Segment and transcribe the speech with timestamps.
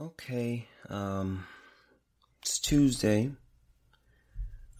[0.00, 1.46] Okay, um,
[2.42, 3.30] it's Tuesday.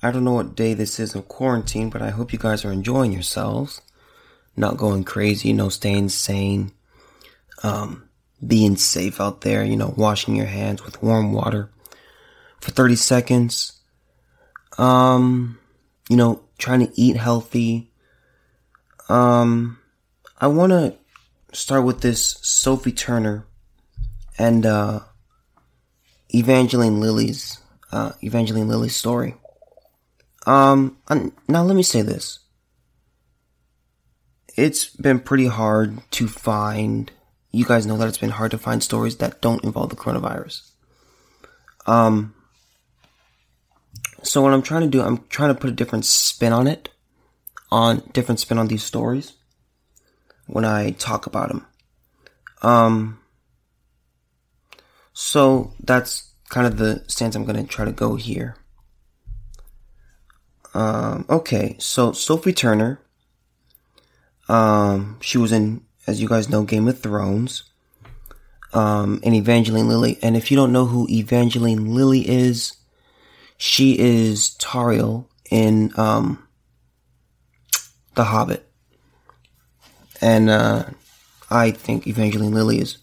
[0.03, 2.73] I don't know what day this is of quarantine, but I hope you guys are
[2.73, 3.81] enjoying yourselves.
[4.57, 6.73] Not going crazy, you know, staying sane.
[7.63, 8.09] Um,
[8.45, 11.71] being safe out there, you know, washing your hands with warm water
[12.61, 13.81] for 30 seconds.
[14.79, 15.61] Um,
[16.09, 17.93] you know, trying to eat healthy.
[19.09, 19.79] Um,
[20.41, 20.97] I want to
[21.53, 23.47] start with this Sophie Turner
[24.39, 25.01] and uh,
[26.35, 27.59] Evangeline Lilly's
[27.93, 29.37] uh, Evangeline Lilly's story.
[30.47, 30.99] Um,
[31.49, 32.41] now let me say this.
[34.57, 37.11] It's been pretty hard to find.
[37.51, 40.71] You guys know that it's been hard to find stories that don't involve the coronavirus.
[41.87, 42.35] Um,
[44.23, 46.89] so what I'm trying to do, I'm trying to put a different spin on it,
[47.71, 49.35] on different spin on these stories
[50.47, 51.67] when I talk about them.
[52.63, 53.21] Um,
[55.15, 58.57] so that's kind of the stance I'm going to try to go here.
[60.75, 63.01] Um, okay, so Sophie Turner,
[64.49, 67.63] um, she was in, as you guys know, Game of Thrones,
[68.73, 70.19] um, and Evangeline Lilly.
[70.21, 72.77] And if you don't know who Evangeline Lilly is,
[73.57, 76.49] she is Tauriel in, um,
[78.17, 78.69] The Hobbit.
[80.21, 80.87] And, uh,
[81.51, 82.99] I think Evangeline Lilly is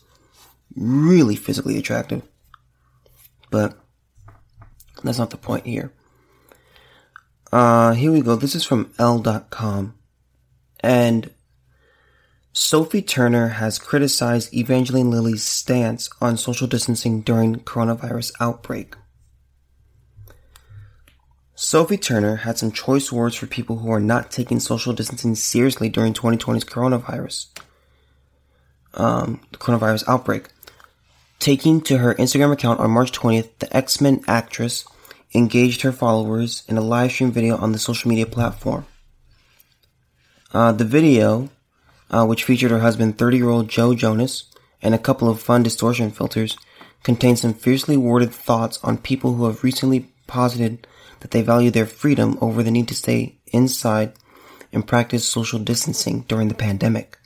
[0.75, 2.23] really physically attractive.
[3.49, 3.77] But
[5.03, 5.91] that's not the point here.
[7.51, 8.35] Uh, here we go.
[8.35, 9.95] This is from Elle.com.
[10.79, 11.31] And
[12.53, 18.95] Sophie Turner has criticized Evangeline Lilly's stance on social distancing during coronavirus outbreak.
[21.55, 25.89] Sophie Turner had some choice words for people who are not taking social distancing seriously
[25.89, 27.47] during 2020's coronavirus,
[28.95, 30.47] um, the coronavirus outbreak.
[31.41, 34.85] Taking to her Instagram account on March 20th, the X-Men actress
[35.33, 38.85] engaged her followers in a live stream video on the social media platform.
[40.53, 41.49] Uh, the video,
[42.11, 46.55] uh, which featured her husband, 30-year-old Joe Jonas, and a couple of fun distortion filters,
[47.01, 50.85] contains some fiercely worded thoughts on people who have recently posited
[51.21, 54.13] that they value their freedom over the need to stay inside
[54.71, 57.17] and practice social distancing during the pandemic.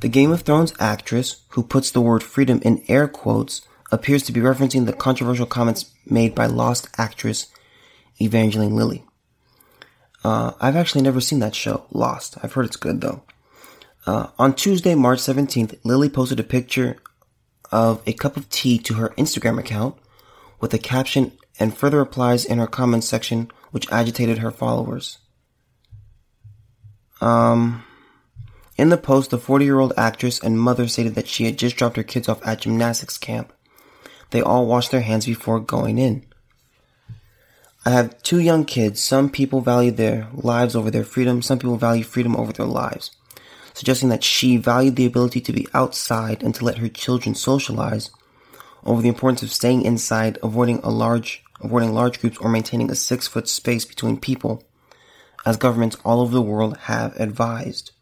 [0.00, 3.60] The Game of Thrones actress, who puts the word freedom in air quotes,
[3.92, 7.48] appears to be referencing the controversial comments made by Lost actress
[8.18, 9.04] Evangeline Lilly.
[10.24, 12.38] Uh, I've actually never seen that show, Lost.
[12.42, 13.22] I've heard it's good though.
[14.06, 16.96] Uh, on Tuesday, March 17th, Lilly posted a picture
[17.70, 19.96] of a cup of tea to her Instagram account
[20.60, 25.18] with a caption and further replies in her comments section, which agitated her followers.
[27.20, 27.84] Um,
[28.80, 31.76] in the post, the 40 year old actress and mother stated that she had just
[31.76, 33.52] dropped her kids off at gymnastics camp.
[34.30, 36.24] They all washed their hands before going in.
[37.84, 39.02] I have two young kids.
[39.02, 41.42] Some people value their lives over their freedom.
[41.42, 43.10] Some people value freedom over their lives.
[43.74, 48.10] Suggesting that she valued the ability to be outside and to let her children socialize
[48.84, 52.94] over the importance of staying inside, avoiding a large, avoiding large groups or maintaining a
[52.94, 54.64] six foot space between people,
[55.44, 57.92] as governments all over the world have advised.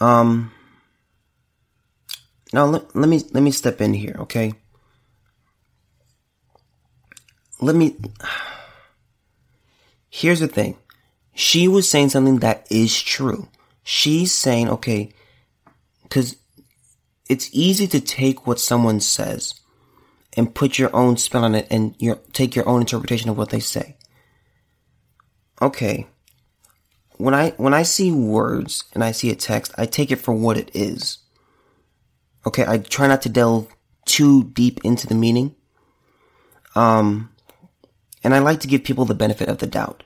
[0.00, 0.52] Um,
[2.52, 4.54] now let, let me, let me step in here, okay?
[7.60, 7.96] Let me,
[10.10, 10.76] here's the thing.
[11.34, 13.48] She was saying something that is true.
[13.82, 15.12] She's saying, okay,
[16.08, 16.36] cause
[17.28, 19.54] it's easy to take what someone says
[20.36, 23.50] and put your own spin on it and your, take your own interpretation of what
[23.50, 23.96] they say.
[25.62, 26.06] Okay
[27.20, 30.34] when I when I see words and I see a text, I take it for
[30.34, 31.18] what it is.
[32.46, 33.68] Okay, I try not to delve
[34.06, 35.54] too deep into the meaning.
[36.74, 37.30] Um
[38.24, 40.02] and I like to give people the benefit of the doubt.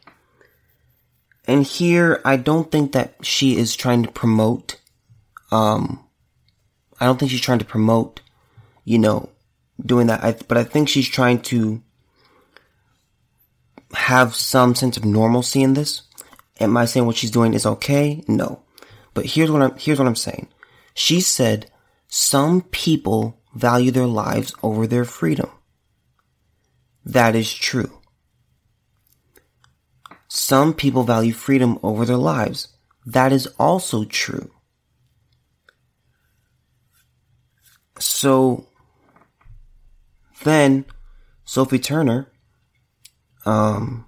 [1.47, 4.81] And here I don't think that she is trying to promote
[5.53, 6.05] um
[7.01, 8.21] I don't think she's trying to promote,
[8.85, 9.29] you know,
[9.85, 10.23] doing that.
[10.23, 11.83] I, but I think she's trying to
[13.93, 16.03] have some sense of normalcy in this.
[16.61, 18.23] Am I saying what she's doing is okay?
[18.29, 18.63] No.
[19.13, 20.49] But here's what I'm, here's what I'm saying.
[20.95, 21.71] She said,
[22.09, 25.51] some people value their lives over their freedom.
[27.05, 28.01] That is true.
[30.29, 32.69] Some people value freedom over their lives.
[33.07, 34.51] That is also true.
[37.99, 38.67] So
[40.43, 40.85] then
[41.45, 42.33] Sophie Turner
[43.47, 44.07] um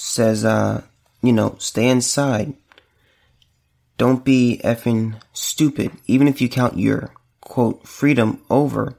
[0.00, 0.82] says, uh,
[1.22, 2.54] you know, stay inside.
[4.00, 5.92] don't be effing stupid.
[6.06, 7.12] Even if you count your
[7.42, 8.96] quote freedom over,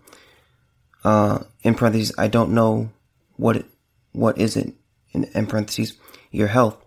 [1.04, 2.92] uh, in parentheses, I don't know
[3.36, 3.66] what it,
[4.12, 4.76] what is it
[5.12, 5.98] in, in parentheses,
[6.30, 6.78] your health.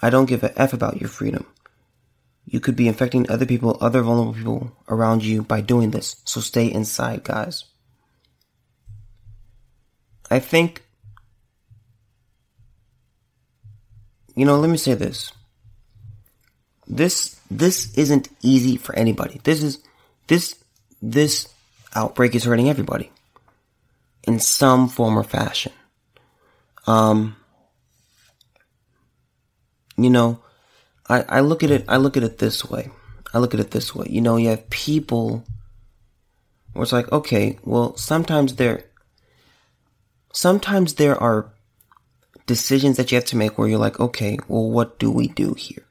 [0.00, 1.44] I don't give a F about your freedom.
[2.44, 6.22] You could be infecting other people, other vulnerable people around you by doing this.
[6.24, 7.64] So stay inside, guys.
[10.30, 10.85] I think,
[14.36, 15.32] you know, let me say this.
[16.86, 19.40] This, this isn't easy for anybody.
[19.42, 19.82] This is,
[20.28, 20.54] this,
[21.02, 21.48] this
[21.94, 23.10] outbreak is hurting everybody
[24.24, 25.72] in some form or fashion.
[26.86, 27.36] Um,
[29.96, 30.40] you know,
[31.08, 32.90] I, I look at it, I look at it this way.
[33.32, 34.06] I look at it this way.
[34.08, 35.44] You know, you have people
[36.72, 38.84] where it's like, okay, well, sometimes there,
[40.32, 41.52] sometimes there are
[42.46, 45.54] decisions that you have to make where you're like, okay, well, what do we do
[45.54, 45.84] here?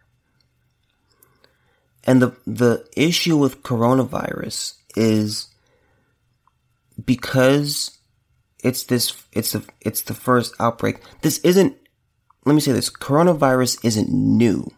[2.06, 5.48] And the, the issue with coronavirus is
[7.04, 7.98] because
[8.64, 10.98] it's this, it's the, it's the first outbreak.
[11.22, 11.76] This isn't,
[12.46, 14.72] let me say this, coronavirus isn't new.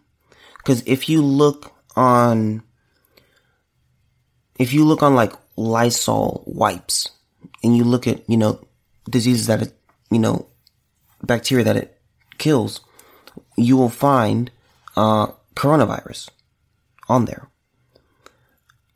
[0.64, 2.62] Cause if you look on,
[4.58, 7.10] if you look on like Lysol wipes
[7.62, 8.66] and you look at, you know,
[9.08, 9.72] diseases that
[10.10, 10.47] you know,
[11.22, 12.00] bacteria that it
[12.38, 12.80] kills,
[13.56, 14.50] you will find,
[14.96, 16.30] uh, coronavirus
[17.08, 17.48] on there.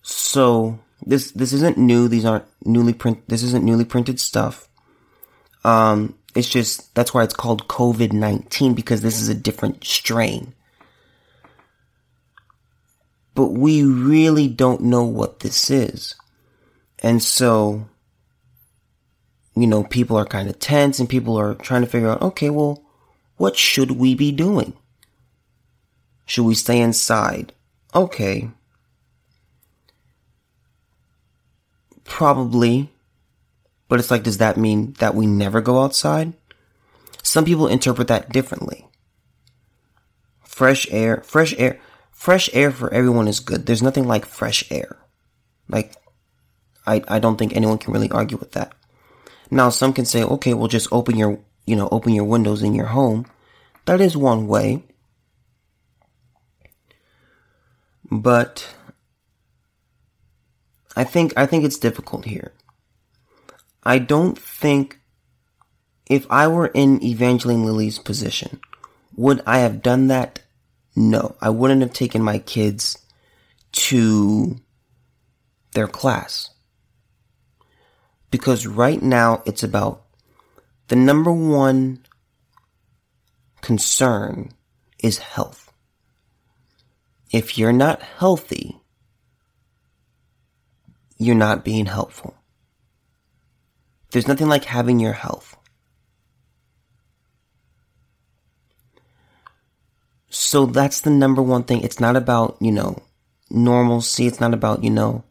[0.03, 2.09] So this, this isn't new.
[2.09, 4.69] These aren't newly print, this isn't newly printed stuff.
[5.65, 10.55] Um, it's just, that's why it's called COVID-19 because this is a different strain.
[13.35, 16.15] But we really don't know what this is.
[17.01, 17.89] And so,
[19.55, 22.51] you know, people are kind of tense and people are trying to figure out, okay,
[22.51, 22.83] well,
[23.37, 24.75] what should we be doing?
[26.27, 27.53] Should we stay inside?
[27.95, 28.51] Okay.
[32.05, 32.93] Probably
[33.93, 36.33] but it's like, does that mean that we never go outside?
[37.23, 38.89] Some people interpret that differently.
[40.43, 41.79] Fresh air, fresh air,
[42.11, 43.67] fresh air for everyone is good.
[43.67, 44.97] There's nothing like fresh air.
[45.69, 45.95] Like,
[46.87, 48.73] I, I don't think anyone can really argue with that.
[49.53, 52.75] Now, some can say, okay, well, just open your, you know, open your windows in
[52.75, 53.27] your home.
[53.85, 54.83] That is one way.
[58.11, 58.67] But
[60.97, 62.53] I think, I think it's difficult here.
[63.83, 65.01] I don't think
[66.07, 68.59] if I were in Evangeline Lilly's position,
[69.17, 70.41] would I have done that?
[70.97, 72.97] No, I wouldn't have taken my kids
[73.73, 74.57] to
[75.75, 76.52] their class.
[78.33, 80.05] Because right now it's about
[80.89, 82.01] the number one
[83.61, 84.51] concern
[84.99, 85.71] is health.
[87.31, 88.81] If you're not healthy,
[91.19, 92.35] you're not being helpful.
[94.11, 95.55] There's nothing like having your health.
[100.31, 101.83] So that's the number one thing.
[101.83, 102.97] It's not about, you know,
[103.51, 104.27] normalcy.
[104.27, 105.25] It's not about, you know,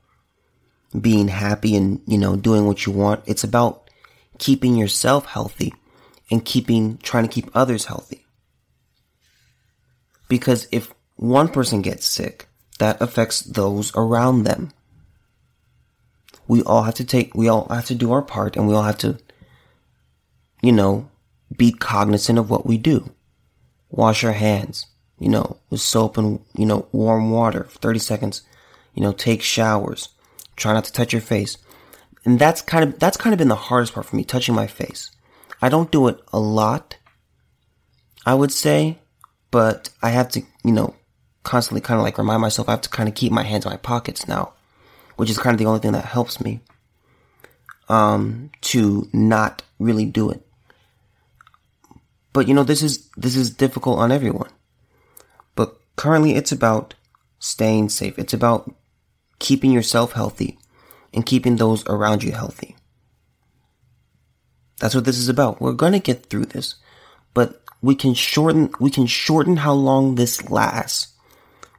[1.00, 3.24] being happy and, you know, doing what you want.
[3.26, 3.90] It's about
[4.38, 5.74] keeping yourself healthy
[6.30, 8.26] and keeping, trying to keep others healthy.
[10.28, 12.48] Because if one person gets sick,
[12.80, 14.72] that affects those around them
[16.52, 18.84] we all have to take, we all have to do our part and we all
[18.84, 19.18] have to,
[20.62, 21.10] you know,
[21.56, 23.10] be cognizant of what we do.
[23.90, 28.42] Wash our hands, you know, with soap and, you know, warm water for 30 seconds.
[28.94, 30.10] You know, take showers.
[30.56, 31.58] Try not to touch your face.
[32.26, 34.68] And that's kind of, that's kind of been the hardest part for me, touching my
[34.68, 35.12] face.
[35.62, 36.98] I don't do it a lot,
[38.26, 39.00] I would say,
[39.50, 40.96] but I have to, you know,
[41.44, 43.72] constantly kind of like remind myself I have to kind of keep my hands in
[43.72, 44.54] my pockets now
[45.22, 46.62] which is kind of the only thing that helps me
[47.90, 50.44] um, to not really do it.
[52.34, 54.50] But you know, this is this is difficult on everyone.
[55.54, 56.96] But currently, it's about
[57.38, 58.18] staying safe.
[58.18, 58.74] It's about
[59.42, 60.58] keeping yourself healthy
[61.14, 62.78] and keeping those around you healthy.
[64.80, 65.60] That's what this is about.
[65.60, 66.76] We're gonna get through this,
[67.34, 71.14] but we can shorten we can shorten how long this lasts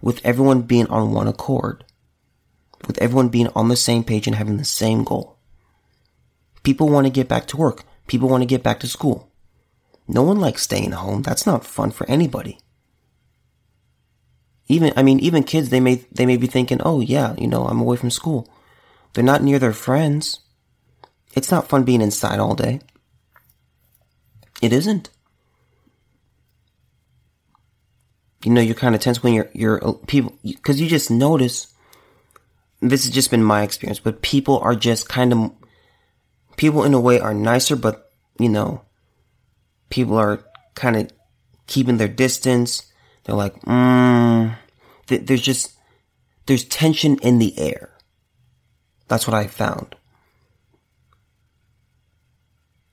[0.03, 1.85] with everyone being on one accord
[2.87, 5.39] with everyone being on the same page and having the same goal.
[6.63, 7.85] People want to get back to work.
[8.07, 9.31] People want to get back to school.
[10.09, 11.23] No one likes staying home.
[11.23, 12.59] That's not fun for anybody.
[14.69, 17.67] Even, I mean, even kids, they may, they may be thinking, oh yeah, you know,
[17.67, 18.49] I'm away from school.
[19.13, 20.41] They're not near their friends.
[21.35, 22.81] It's not fun being inside all day.
[24.61, 25.11] It isn't.
[28.45, 31.73] you know, you're kind of tense when you're, you're uh, people, cause you just notice,
[32.81, 35.53] this has just been my experience, but people are just kind of,
[36.57, 38.83] people in a way are nicer, but, you know,
[39.91, 41.11] people are kind of
[41.67, 42.92] keeping their distance.
[43.25, 44.57] They're like, mm,
[45.07, 45.73] there's just,
[46.47, 47.91] there's tension in the air.
[49.09, 49.95] That's what I found.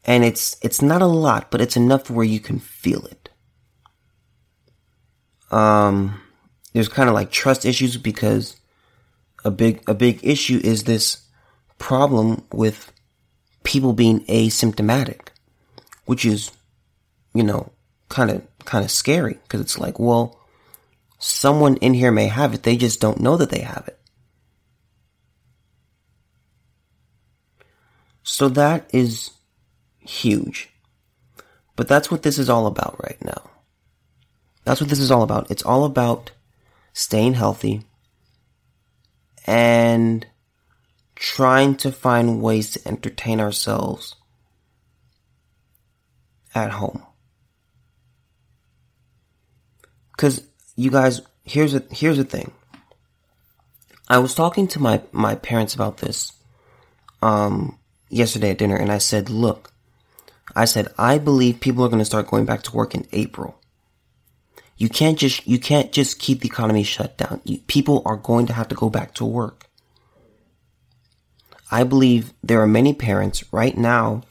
[0.05, 3.29] And it's, it's not a lot, but it's enough where you can feel it.
[5.51, 6.21] Um,
[6.73, 8.57] there's kind of like trust issues because
[9.43, 11.27] a big, a big issue is this
[11.77, 12.91] problem with
[13.63, 15.29] people being asymptomatic,
[16.05, 16.51] which is,
[17.33, 17.71] you know,
[18.09, 20.39] kind of, kind of scary because it's like, well,
[21.17, 22.63] someone in here may have it.
[22.63, 23.99] They just don't know that they have it.
[28.23, 29.31] So that is
[29.99, 30.69] huge.
[31.75, 33.49] But that's what this is all about right now.
[34.65, 35.49] That's what this is all about.
[35.49, 36.31] It's all about
[36.93, 37.83] staying healthy
[39.47, 40.27] and
[41.15, 44.15] trying to find ways to entertain ourselves
[46.53, 47.03] at home.
[50.19, 50.43] Cause
[50.75, 52.51] you guys, here's a, here's the thing.
[54.09, 56.33] I was talking to my, my parents about this,
[57.21, 59.71] um, yesterday at dinner and I said, look,
[60.53, 63.61] I said, I believe people are going to start going back to work in April.
[64.75, 67.39] You can't just, you can't just keep the economy shut down.
[67.45, 69.67] You, people are going to have to go back to work.
[71.71, 74.23] I believe there are many parents right now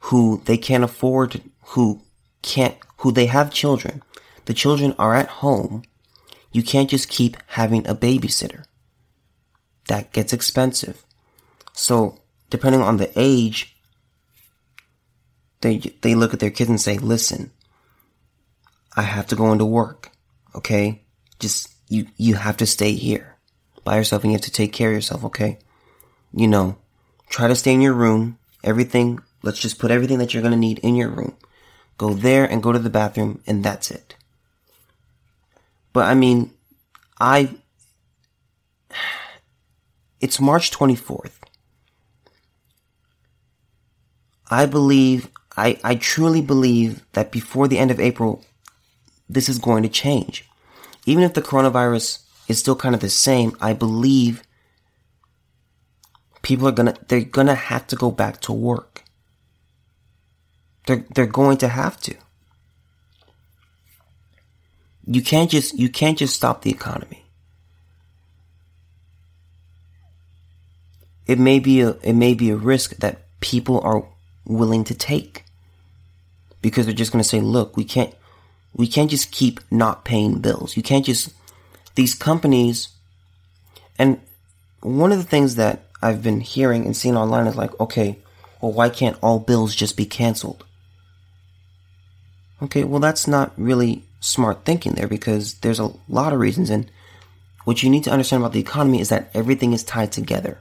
[0.00, 1.42] who they can't afford,
[1.76, 2.02] who
[2.42, 4.02] can't, who they have children.
[4.44, 5.82] The children are at home.
[6.52, 8.64] You can't just keep having a babysitter.
[9.88, 11.04] That gets expensive.
[11.72, 12.20] So
[12.50, 13.76] depending on the age,
[15.60, 17.50] they, they look at their kids and say, listen,
[18.96, 20.10] I have to go into work.
[20.54, 21.02] Okay.
[21.38, 23.36] Just, you, you have to stay here
[23.84, 25.24] by yourself and you have to take care of yourself.
[25.24, 25.58] Okay.
[26.34, 26.78] You know,
[27.28, 28.38] try to stay in your room.
[28.64, 31.36] Everything, let's just put everything that you're going to need in your room.
[31.98, 34.16] Go there and go to the bathroom and that's it.
[35.92, 36.52] But I mean,
[37.20, 37.54] I,
[40.20, 41.32] it's March 24th.
[44.50, 48.44] I believe, I, I truly believe that before the end of April,
[49.28, 50.46] this is going to change.
[51.06, 54.42] Even if the coronavirus is still kind of the same, I believe
[56.42, 59.04] people are gonna, they're gonna have to go back to work.
[60.86, 62.14] They're, they're going to have to.
[65.12, 67.26] You can't just, you can't just stop the economy.
[71.26, 74.06] It may be a, it may be a risk that people are
[74.46, 75.44] willing to take.
[76.62, 78.14] Because they're just going to say, look, we can't,
[78.74, 80.78] we can't just keep not paying bills.
[80.78, 81.34] You can't just,
[81.94, 82.88] these companies,
[83.98, 84.18] and
[84.80, 88.18] one of the things that I've been hearing and seeing online is like, okay,
[88.62, 90.64] well, why can't all bills just be canceled?
[92.62, 96.70] Okay, well, that's not really smart thinking there because there's a lot of reasons.
[96.70, 96.90] And
[97.64, 100.58] what you need to understand about the economy is that everything is tied together.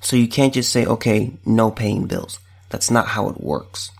[0.00, 2.38] So you can't just say, okay, no paying bills.
[2.68, 3.90] That's not how it works.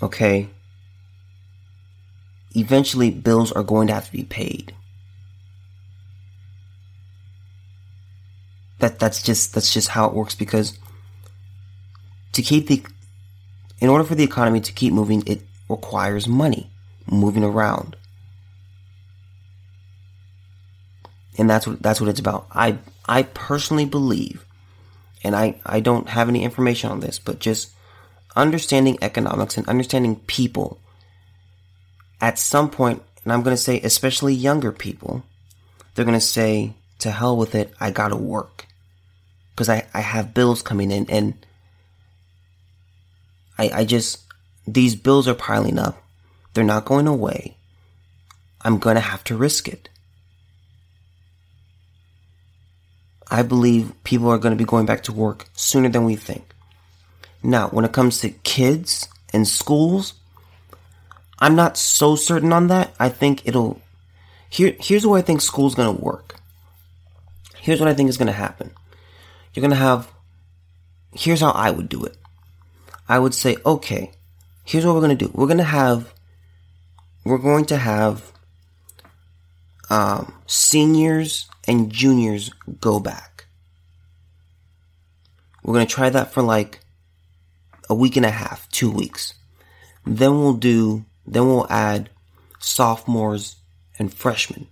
[0.00, 0.48] Okay?
[2.54, 4.74] Eventually, bills are going to have to be paid.
[8.78, 10.78] That, that's just, that's just how it works because
[12.32, 12.84] to keep the,
[13.82, 16.70] in order for the economy to keep moving, it requires money
[17.10, 17.96] moving around.
[21.36, 22.46] And that's what, that's what it's about.
[22.52, 24.44] I, I personally believe,
[25.24, 27.72] and I, I don't have any information on this, but just
[28.36, 30.78] understanding economics and understanding people
[32.20, 35.24] at some point, and I'm going to say especially younger people,
[35.96, 38.66] they're going to say, to hell with it, I gotta work.
[39.56, 41.34] Cause I, I have bills coming in and
[43.62, 44.22] I, I just,
[44.66, 46.02] these bills are piling up.
[46.54, 47.56] They're not going away.
[48.62, 49.88] I'm gonna have to risk it.
[53.32, 56.44] I believe people are going to be going back to work sooner than we think.
[57.42, 60.12] Now, when it comes to kids and schools,
[61.38, 62.94] I'm not so certain on that.
[63.00, 63.80] I think it'll.
[64.50, 66.36] Here, here's where I think school's going to work.
[67.56, 68.70] Here's what I think is going to happen.
[69.54, 70.12] You're going to have.
[71.14, 72.18] Here's how I would do it.
[73.12, 74.10] I would say, okay,
[74.64, 75.30] here's what we're going to do.
[75.34, 76.14] We're going to have.
[77.26, 78.32] We're going to have
[79.90, 82.50] um, seniors and juniors
[82.80, 83.44] go back.
[85.62, 86.80] We're going to try that for like
[87.90, 89.34] a week and a half, two weeks.
[90.06, 92.08] Then we'll do Then we'll add
[92.60, 93.56] sophomores
[93.98, 94.68] and freshmen.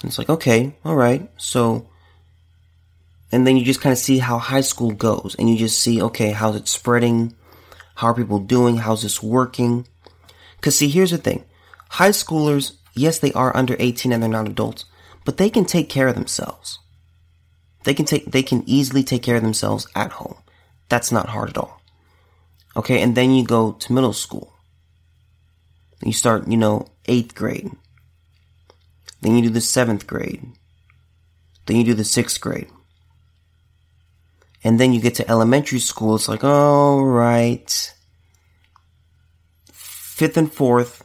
[0.00, 1.30] And it's like, okay, all right.
[1.36, 1.90] So,
[3.32, 6.00] and then you just kind of see how high school goes and you just see,
[6.02, 7.34] okay, how's it spreading?
[7.96, 8.76] How are people doing?
[8.76, 9.88] How's this working?
[10.60, 11.44] Cause see, here's the thing.
[11.90, 14.84] High schoolers, yes, they are under 18 and they're not adults,
[15.24, 16.78] but they can take care of themselves.
[17.84, 20.36] They can take, they can easily take care of themselves at home.
[20.88, 21.80] That's not hard at all.
[22.76, 23.00] Okay.
[23.00, 24.52] And then you go to middle school.
[26.04, 27.70] You start, you know, eighth grade.
[29.22, 30.44] Then you do the seventh grade.
[31.66, 32.68] Then you do the sixth grade.
[34.64, 36.14] And then you get to elementary school.
[36.14, 37.94] It's like, all right.
[39.72, 41.04] Fifth and fourth,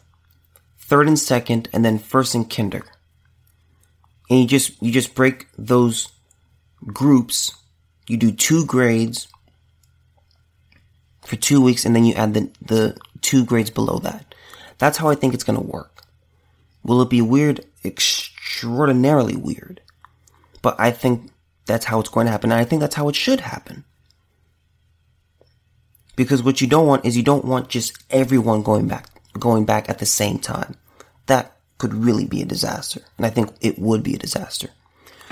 [0.78, 2.84] third and second, and then first and kinder.
[4.30, 6.10] And you just, you just break those
[6.86, 7.56] groups.
[8.08, 9.28] You do two grades
[11.26, 14.34] for two weeks and then you add the, the two grades below that.
[14.78, 16.04] That's how I think it's going to work.
[16.84, 17.66] Will it be weird?
[17.84, 19.82] Extraordinarily weird.
[20.62, 21.32] But I think
[21.67, 22.51] that's how it's going to happen.
[22.51, 23.83] And I think that's how it should happen.
[26.15, 29.07] Because what you don't want is you don't want just everyone going back,
[29.39, 30.75] going back at the same time.
[31.27, 33.01] That could really be a disaster.
[33.17, 34.69] And I think it would be a disaster.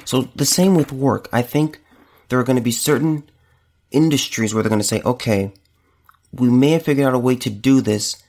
[0.03, 1.27] So the same with work.
[1.33, 1.81] I think
[2.29, 3.27] there are going to be certain
[3.89, 5.53] industries where they're going to say, okay,
[6.31, 8.21] we may have figured out a way to do this.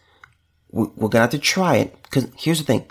[0.71, 2.03] We're going to have to try it.
[2.05, 2.91] Because here's the thing.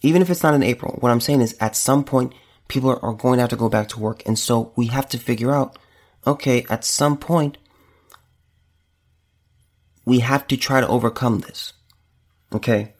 [0.00, 2.32] Even if it's not in April, what I'm saying is at some point,
[2.68, 4.22] people are, are going to have to go back to work.
[4.26, 5.78] And so we have to figure out,
[6.26, 7.58] okay, at some point,
[10.04, 11.72] we have to try to overcome this.
[12.52, 12.94] Okay.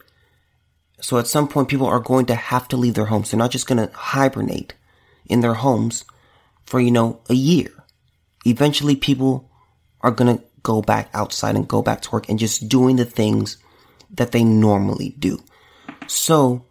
[1.00, 3.30] So at some point, people are going to have to leave their homes.
[3.30, 4.74] They're not just going to hibernate
[5.26, 6.04] in their homes
[6.64, 7.70] for, you know, a year.
[8.46, 9.50] Eventually, people
[10.00, 13.04] are going to go back outside and go back to work and just doing the
[13.04, 13.58] things
[14.10, 15.42] that they normally do.
[16.06, 16.64] So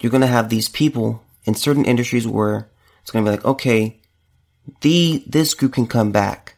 [0.00, 2.68] you're going to have these people in certain industries where
[3.02, 4.00] it's going to be like, okay,
[4.80, 6.56] the, this group can come back.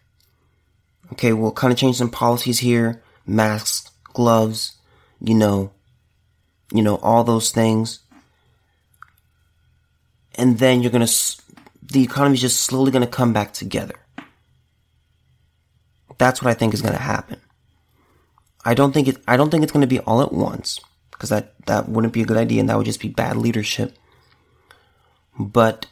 [1.12, 4.76] Okay, we'll kind of change some policies here, masks, gloves,
[5.20, 5.72] you know,
[6.72, 8.00] you know, all those things.
[10.34, 11.36] And then you're going to,
[11.82, 13.94] the economy is just slowly going to come back together.
[16.18, 17.40] That's what I think is going to happen.
[18.64, 20.80] I don't think it, I don't think it's going to be all at once
[21.12, 23.96] because that, that wouldn't be a good idea and that would just be bad leadership.
[25.38, 25.86] But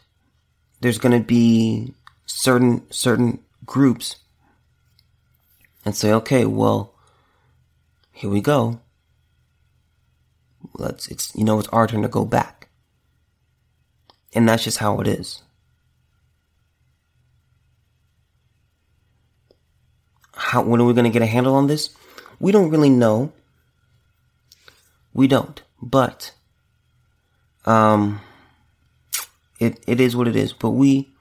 [0.81, 1.95] there's going to be
[2.27, 4.17] certain, certain groups
[5.85, 6.95] and say, okay, well,
[8.13, 8.81] here we go.
[10.75, 12.69] Let's, it's, you know, it's our turn to go back.
[14.35, 15.43] And that's just how it is.
[20.35, 21.91] How, when are we going to get a handle on this?
[22.41, 23.33] We don't really know.
[25.13, 25.63] We don't.
[25.81, 26.33] But,
[27.67, 28.21] um,
[29.65, 30.53] it, it is what it is.
[30.53, 31.13] But we,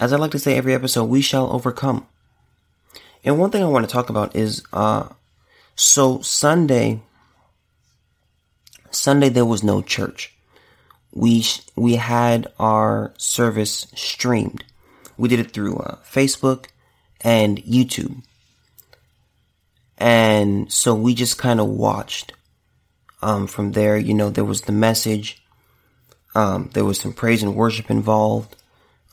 [0.00, 2.06] as I like to say every episode, we shall overcome.
[3.24, 5.08] And one thing I want to talk about is, uh,
[5.74, 7.02] so Sunday,
[8.90, 10.34] Sunday there was no church.
[11.12, 14.64] We, we had our service streamed.
[15.16, 16.66] We did it through, uh, Facebook
[17.22, 18.22] and YouTube.
[19.98, 22.32] And so we just kind of watched.
[23.22, 25.42] Um, from there, you know, there was the message.
[26.36, 28.56] Um, there was some praise and worship involved.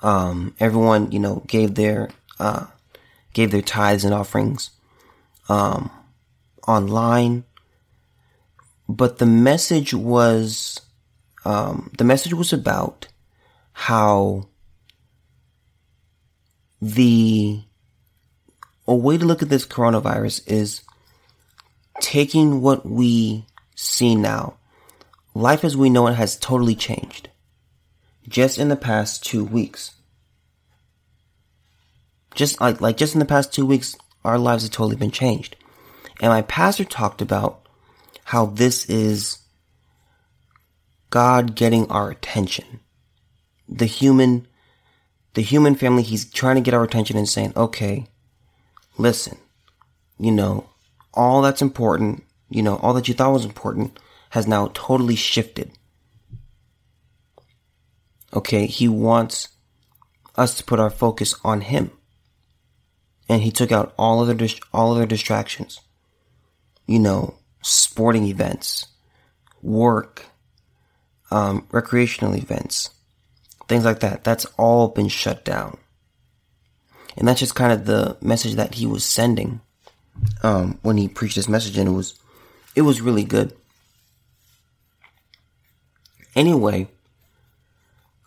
[0.02, 2.66] Um, everyone, you know, gave their, uh,
[3.34, 4.72] gave their tithes and offerings,
[5.48, 5.90] um,
[6.68, 7.46] online.
[8.90, 10.82] But the message was,
[11.46, 13.08] um, the message was about
[13.72, 14.50] how
[16.82, 17.64] the
[18.86, 20.82] a way to look at this coronavirus is
[22.02, 24.58] taking what we see now.
[25.34, 27.30] Life as we know it has totally changed.
[28.28, 29.96] Just in the past two weeks.
[32.36, 35.56] Just like, like just in the past two weeks, our lives have totally been changed.
[36.22, 37.67] And my pastor talked about
[38.26, 39.39] how this is
[41.10, 42.80] God getting our attention.
[43.67, 44.48] The human,
[45.34, 48.08] the human family, he's trying to get our attention and saying, okay,
[48.98, 49.38] listen,
[50.19, 50.69] you know,
[51.13, 54.00] all that's important, you know, all that you thought was important
[54.34, 55.72] has now totally shifted.
[58.34, 59.50] Okay, he wants
[60.36, 61.91] us to put our focus on him.
[63.30, 65.80] And he took out all of their all of distractions.
[66.88, 68.88] You know, sporting events,
[69.62, 70.26] work,
[71.30, 72.89] um, recreational events,
[73.67, 74.24] things like that.
[74.24, 75.78] That's all been shut down.
[77.15, 79.62] And that's just kind of the message that he was sending
[80.41, 81.78] um, when he preached this message.
[81.78, 82.17] And it was,
[82.76, 83.56] it was really good.
[86.36, 86.88] Anyway,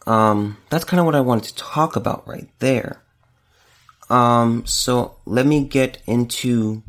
[0.07, 3.03] um, that's kind of what I wanted to talk about right there.
[4.09, 6.83] Um, so let me get into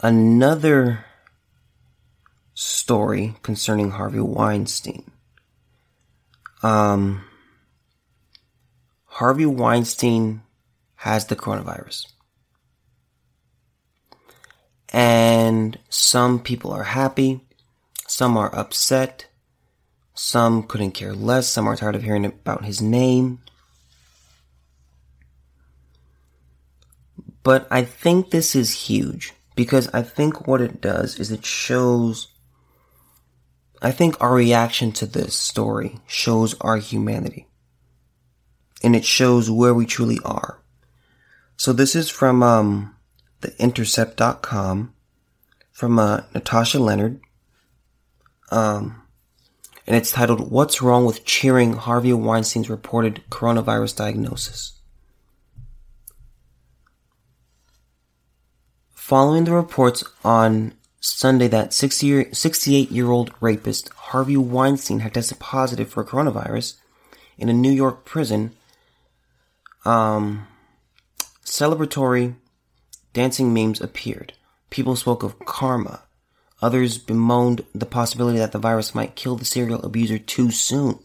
[0.00, 1.06] another
[2.52, 5.10] story concerning Harvey Weinstein.
[6.62, 7.24] Um,
[9.06, 10.42] Harvey Weinstein
[10.96, 12.06] has the coronavirus.
[14.90, 17.40] And some people are happy,
[18.06, 19.26] some are upset,
[20.14, 23.40] some couldn't care less, some are tired of hearing about his name.
[27.42, 32.28] But I think this is huge because I think what it does is it shows
[33.84, 37.46] I think our reaction to this story shows our humanity.
[38.82, 40.58] And it shows where we truly are.
[41.58, 42.96] So this is from um,
[43.42, 44.94] the intercept.com
[45.70, 47.20] from uh, Natasha Lennard.
[48.50, 49.02] Um,
[49.86, 54.80] and it's titled What's Wrong with Cheering Harvey Weinstein's Reported Coronavirus Diagnosis?
[58.92, 65.90] Following the reports on Sunday that 68 year old rapist Harvey Weinstein had tested positive
[65.90, 66.76] for coronavirus
[67.36, 68.52] in a New York prison,
[69.84, 70.46] um,
[71.44, 72.36] celebratory
[73.12, 74.32] dancing memes appeared.
[74.70, 76.02] People spoke of karma.
[76.64, 80.98] Others bemoaned the possibility that the virus might kill the serial abuser too soon,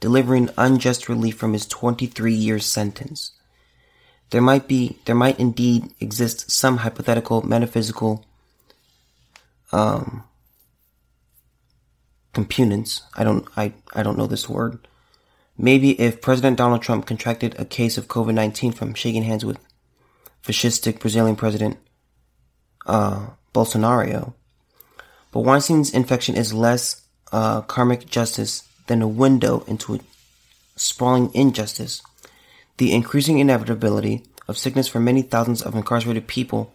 [0.00, 3.30] delivering unjust relief from his 23 year sentence.
[4.30, 8.26] There might be, there might indeed exist some hypothetical metaphysical
[9.70, 10.24] um,
[12.34, 13.02] compunence.
[13.14, 14.88] I don't, I, I don't know this word.
[15.56, 19.60] Maybe if President Donald Trump contracted a case of COVID-19 from shaking hands with
[20.42, 21.76] fascistic Brazilian President,
[22.84, 24.34] uh, Bolsonaro.
[25.36, 30.00] But Weinstein's infection is less, uh, karmic justice than a window into a
[30.76, 32.00] sprawling injustice.
[32.78, 36.72] The increasing inevitability of sickness for many thousands of incarcerated people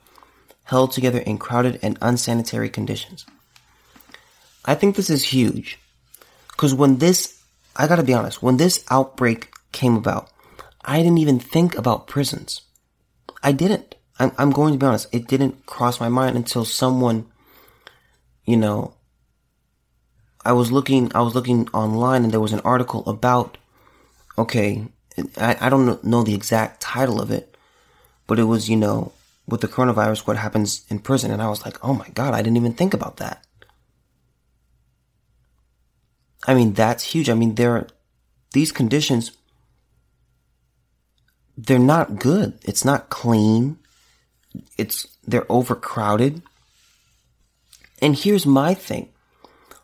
[0.66, 3.26] held together in crowded and unsanitary conditions.
[4.64, 5.80] I think this is huge.
[6.56, 7.42] Cause when this,
[7.76, 10.30] I gotta be honest, when this outbreak came about,
[10.86, 12.62] I didn't even think about prisons.
[13.42, 13.96] I didn't.
[14.20, 15.08] I'm, I'm going to be honest.
[15.12, 17.26] It didn't cross my mind until someone,
[18.46, 18.96] you know,
[20.44, 23.58] I was looking, I was looking online and there was an article about,
[24.38, 24.88] okay,
[25.38, 27.56] I, I don't know the exact title of it,
[28.28, 29.14] but it was, you know,
[29.48, 31.32] with the coronavirus, what happens in prison.
[31.32, 33.46] And I was like, oh my God, I didn't even think about that.
[36.48, 37.30] I mean, that's huge.
[37.30, 37.88] I mean, there, are
[38.54, 39.32] these conditions,
[41.58, 42.58] they're not good.
[42.64, 43.78] It's not clean.
[44.78, 46.42] It's, they're overcrowded.
[48.02, 49.10] And here's my thing.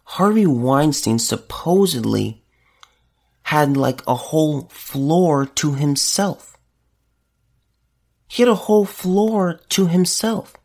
[0.04, 2.44] Harvey Weinstein supposedly
[3.44, 6.58] had like a whole floor to himself.
[8.28, 10.56] He had a whole floor to himself.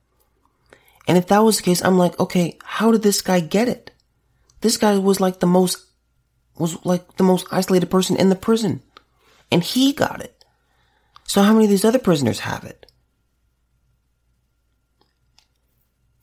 [1.06, 3.90] And if that was the case, I'm like, okay, how did this guy get it?
[4.60, 5.84] This guy was like the most,
[6.56, 8.82] was like the most isolated person in the prison.
[9.50, 10.44] And he got it.
[11.24, 12.86] So how many of these other prisoners have it?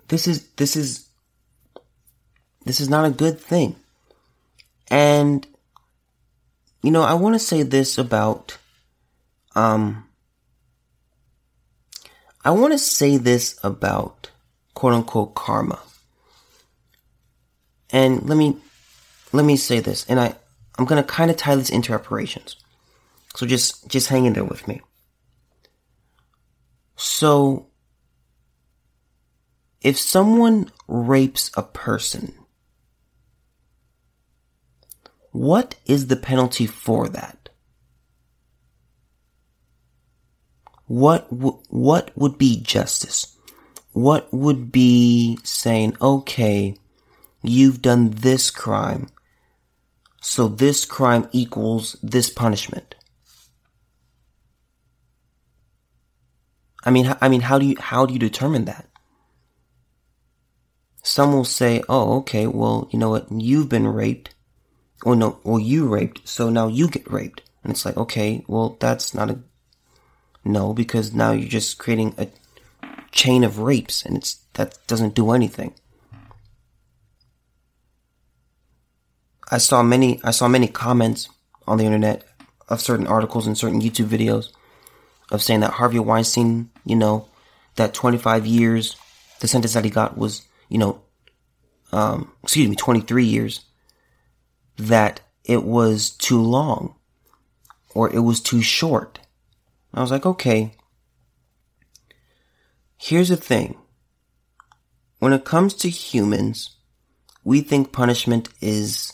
[0.07, 1.08] This is, this is,
[2.69, 3.75] this is not a good thing.
[4.91, 5.47] And,
[6.83, 8.59] you know, I want to say this about,
[9.55, 10.07] um,
[12.45, 14.29] I want to say this about
[14.75, 15.79] quote unquote karma.
[17.89, 18.55] And let me,
[19.33, 20.35] let me say this, and I,
[20.77, 22.55] I'm going to kind of tie this into reparations.
[23.35, 24.81] So just, just hang in there with me.
[26.97, 27.65] So,
[29.81, 32.35] if someone rapes a person,
[35.31, 37.39] what is the penalty for that?
[40.89, 43.37] what w- what would be justice?
[43.93, 46.75] What would be saying, okay,
[47.43, 49.07] you've done this crime,
[50.19, 52.95] so this crime equals this punishment?
[56.83, 58.87] I mean, I mean, how do you how do you determine that?
[61.03, 63.27] Some will say, "Oh, okay, well, you know what?
[63.31, 64.33] You've been raped,
[65.03, 68.77] or no, or you raped, so now you get raped." And it's like, okay, well,
[68.79, 69.39] that's not a
[70.45, 72.27] no, because now you're just creating a
[73.11, 75.73] chain of rapes and it's, that doesn't do anything.
[79.51, 81.27] I saw many, I saw many comments
[81.67, 82.23] on the internet
[82.69, 84.51] of certain articles and certain YouTube videos
[85.31, 87.27] of saying that Harvey Weinstein, you know,
[87.75, 88.95] that 25 years,
[89.41, 91.01] the sentence that he got was you know,
[91.91, 93.65] um, excuse me, 23 years,
[94.79, 96.95] that it was too long
[97.93, 99.19] or it was too short.
[99.93, 100.73] I was like, okay,
[102.97, 103.77] here's the thing.
[105.19, 106.77] When it comes to humans,
[107.43, 109.13] we think punishment is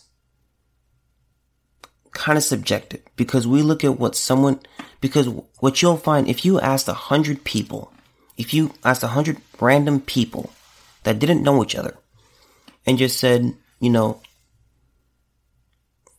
[2.11, 4.59] kind of subjective because we look at what someone,
[5.01, 5.27] because
[5.59, 7.91] what you'll find if you asked a hundred people,
[8.37, 10.51] if you asked a hundred random people
[11.03, 11.97] that didn't know each other
[12.85, 14.21] and just said, you know,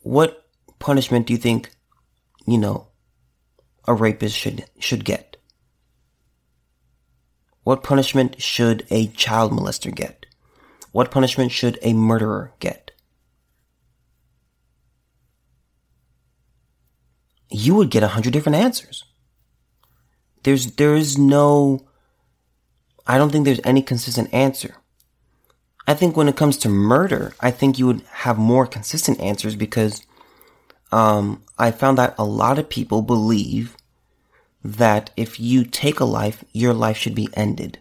[0.06, 0.46] what
[0.78, 1.72] punishment do you think,
[2.46, 2.86] you know,
[3.88, 5.36] a rapist should, should get?
[7.64, 10.26] What punishment should a child molester get?
[10.92, 12.92] What punishment should a murderer get?
[17.50, 19.02] You would get a hundred different answers.
[20.44, 21.88] There's, there is no,
[23.08, 24.76] I don't think there's any consistent answer.
[25.86, 29.54] I think when it comes to murder, I think you would have more consistent answers
[29.54, 30.04] because
[30.90, 33.76] um, I found that a lot of people believe
[34.64, 37.78] that if you take a life, your life should be ended.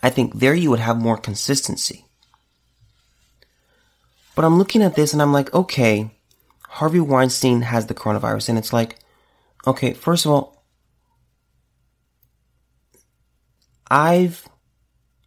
[0.00, 2.04] I think there you would have more consistency.
[4.36, 6.12] But I'm looking at this and I'm like, okay,
[6.68, 8.50] Harvey Weinstein has the coronavirus.
[8.50, 9.00] And it's like,
[9.66, 10.62] okay, first of all,
[13.90, 14.48] I've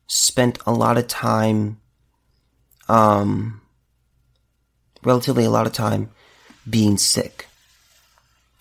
[0.08, 1.81] spent a lot of time
[2.92, 3.62] um,
[5.02, 6.10] relatively a lot of time
[6.70, 7.48] being sick.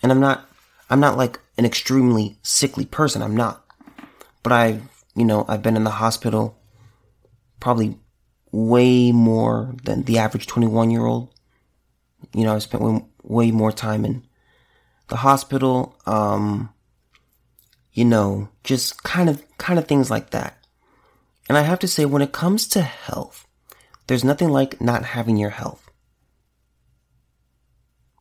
[0.01, 0.49] And I'm not,
[0.89, 3.21] I'm not like an extremely sickly person.
[3.21, 3.65] I'm not.
[4.41, 4.81] But I've,
[5.15, 6.57] you know, I've been in the hospital
[7.59, 7.99] probably
[8.53, 11.29] way more than the average 21 year old.
[12.33, 14.23] You know, I spent way, way more time in
[15.09, 15.99] the hospital.
[16.05, 16.73] Um,
[17.91, 20.57] you know, just kind of, kind of things like that.
[21.49, 23.45] And I have to say, when it comes to health,
[24.07, 25.89] there's nothing like not having your health.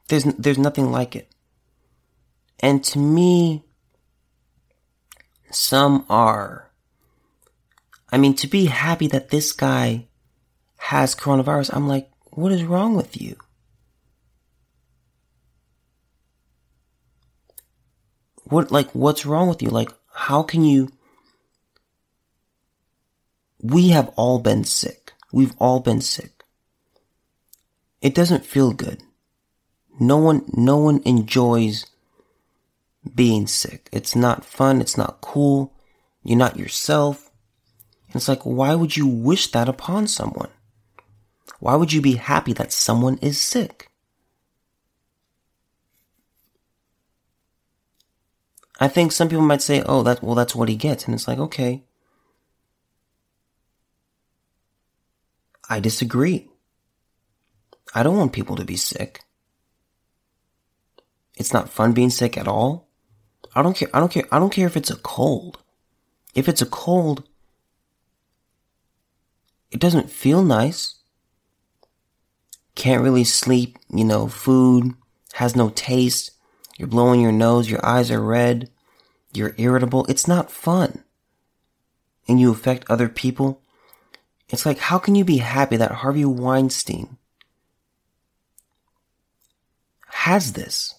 [0.08, 1.28] There's, there's nothing like it.
[2.60, 3.64] And to me,
[5.50, 6.70] some are.
[8.12, 10.08] I mean, to be happy that this guy
[10.76, 13.36] has coronavirus, I'm like, what is wrong with you?
[18.44, 19.70] What, like, what's wrong with you?
[19.70, 20.90] Like, how can you?
[23.62, 24.99] We have all been sick.
[25.32, 26.44] We've all been sick.
[28.00, 29.02] It doesn't feel good.
[29.98, 31.86] No one, no one enjoys
[33.14, 33.88] being sick.
[33.92, 34.80] It's not fun.
[34.80, 35.74] It's not cool.
[36.22, 37.30] You're not yourself.
[38.14, 40.50] It's like, why would you wish that upon someone?
[41.60, 43.90] Why would you be happy that someone is sick?
[48.80, 51.04] I think some people might say, oh, that, well, that's what he gets.
[51.04, 51.84] And it's like, okay.
[55.70, 56.50] I disagree.
[57.94, 59.22] I don't want people to be sick.
[61.36, 62.88] It's not fun being sick at all.
[63.54, 63.88] I don't care.
[63.94, 64.26] I don't care.
[64.30, 65.58] I don't care if it's a cold.
[66.34, 67.22] If it's a cold,
[69.70, 70.96] it doesn't feel nice.
[72.74, 74.94] Can't really sleep, you know, food
[75.34, 76.32] has no taste.
[76.78, 78.70] You're blowing your nose, your eyes are red,
[79.32, 80.06] you're irritable.
[80.06, 81.04] It's not fun.
[82.26, 83.62] And you affect other people.
[84.50, 87.16] It's like, how can you be happy that Harvey Weinstein
[90.08, 90.96] has this?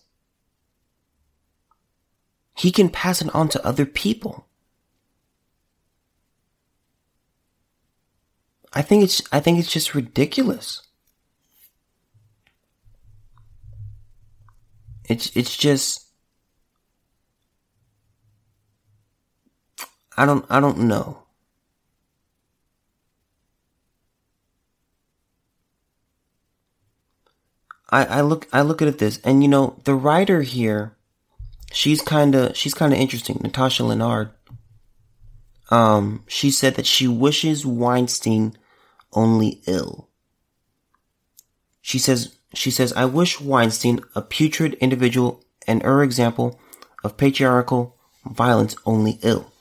[2.56, 4.46] He can pass it on to other people.
[8.74, 10.82] I think it's, I think it's just ridiculous.
[15.10, 16.08] It's, it's just,
[20.16, 21.21] I don't, I don't know.
[27.92, 30.96] I, I look I look at this and you know the writer here
[31.72, 34.32] she's kind of she's kind of interesting Natasha Lennard
[35.70, 38.56] um she said that she wishes Weinstein
[39.14, 40.10] only ill.
[41.82, 46.60] She says she says I wish Weinstein a putrid individual and er example
[47.04, 49.52] of patriarchal violence only ill.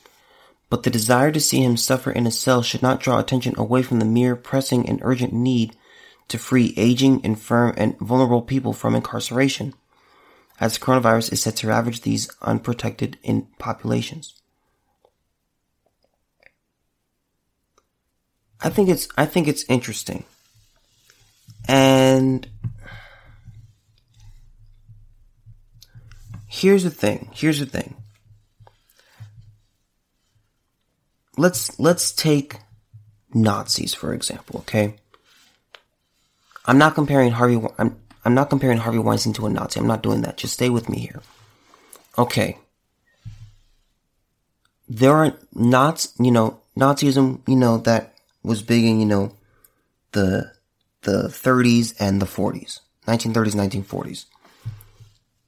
[0.69, 3.83] But the desire to see him suffer in a cell should not draw attention away
[3.83, 5.75] from the mere pressing and urgent need
[6.31, 9.75] to free aging, infirm, and vulnerable people from incarceration,
[10.59, 14.41] as coronavirus is set to ravage these unprotected in populations.
[18.63, 20.25] I think it's I think it's interesting.
[21.67, 22.47] And
[26.47, 27.31] here's the thing.
[27.33, 27.97] Here's the thing.
[31.37, 32.59] Let's let's take
[33.33, 34.97] Nazis, for example, okay?
[36.71, 39.81] I'm not comparing Harvey, I'm, I'm not comparing Harvey Weinstein to a Nazi.
[39.81, 40.37] I'm not doing that.
[40.37, 41.21] Just stay with me here.
[42.17, 42.59] Okay.
[44.89, 49.35] There are not, you know, Nazism, you know, that was big in, you know,
[50.13, 50.53] the,
[51.03, 52.79] the 30s and the 40s.
[53.09, 54.27] 1930s, 1940s.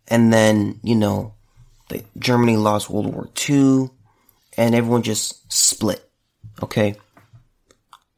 [0.09, 1.35] And then, you know,
[1.89, 3.91] the, Germany lost World War II
[4.57, 6.05] and everyone just split.
[6.65, 6.97] Okay.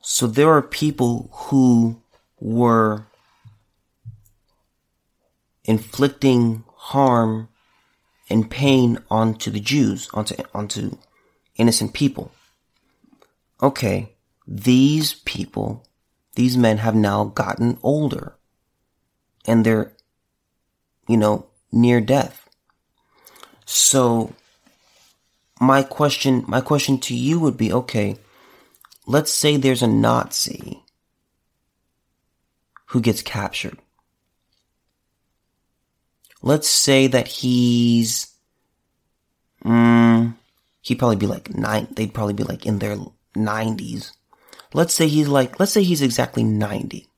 [0.00, 2.00] So there are people who
[2.44, 3.06] were
[5.64, 7.48] inflicting harm
[8.28, 10.98] and pain onto the Jews, onto, onto
[11.56, 12.32] innocent people.
[13.62, 14.10] Okay.
[14.46, 15.86] These people,
[16.34, 18.36] these men have now gotten older
[19.46, 19.94] and they're,
[21.08, 22.46] you know, near death.
[23.64, 24.34] So
[25.58, 28.18] my question, my question to you would be, okay,
[29.06, 30.83] let's say there's a Nazi
[32.94, 33.76] who gets captured.
[36.42, 38.32] Let's say that he's,
[39.64, 40.36] mm,
[40.80, 42.96] he'd probably be like nine, they'd probably be like in their
[43.34, 44.12] nineties.
[44.72, 47.08] Let's say he's like, let's say he's exactly 90.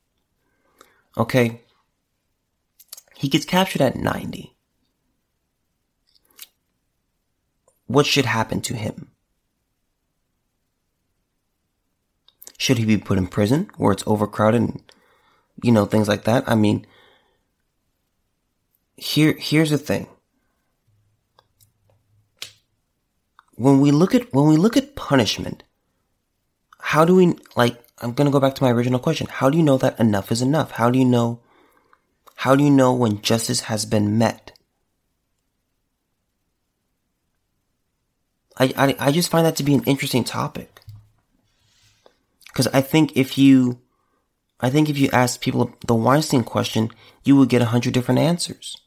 [1.15, 1.61] Okay.
[3.15, 4.55] He gets captured at 90.
[7.85, 9.11] What should happen to him?
[12.57, 14.81] Should he be put in prison where it's overcrowded and,
[15.63, 16.43] you know, things like that?
[16.47, 16.85] I mean,
[18.95, 20.07] here, here's the thing.
[23.55, 25.63] When we look at, when we look at punishment,
[26.79, 29.27] how do we, like, I'm gonna go back to my original question.
[29.29, 30.71] How do you know that enough is enough?
[30.71, 31.39] How do you know,
[32.35, 34.51] how do you know when justice has been met?
[38.59, 40.81] I, I, I just find that to be an interesting topic.
[42.53, 43.81] Cause I think if you,
[44.59, 46.89] I think if you ask people the Weinstein question,
[47.23, 48.77] you would get a hundred different answers.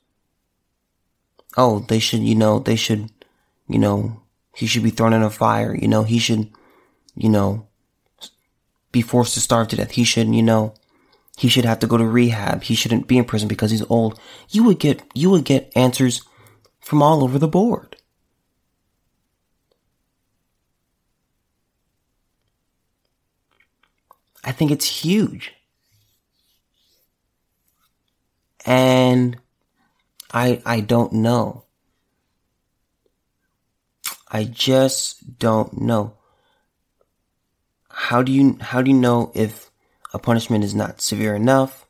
[1.57, 3.11] Oh, they should, you know, they should,
[3.69, 4.23] you know,
[4.55, 5.75] he should be thrown in a fire.
[5.75, 6.51] You know, he should,
[7.15, 7.69] you know,
[8.93, 9.93] be forced to starve to death.
[9.93, 10.75] He should, you know,
[11.37, 12.65] he should have to go to rehab.
[12.65, 14.19] He shouldn't be in prison because he's old.
[14.49, 16.23] You would get, you would get answers
[16.81, 17.97] from all over the board.
[24.43, 25.53] I think it's huge.
[28.67, 29.39] And
[30.33, 31.65] I, I don't know.
[34.29, 36.15] I just don't know.
[37.89, 39.71] How do you, how do you know if
[40.13, 41.87] a punishment is not severe enough?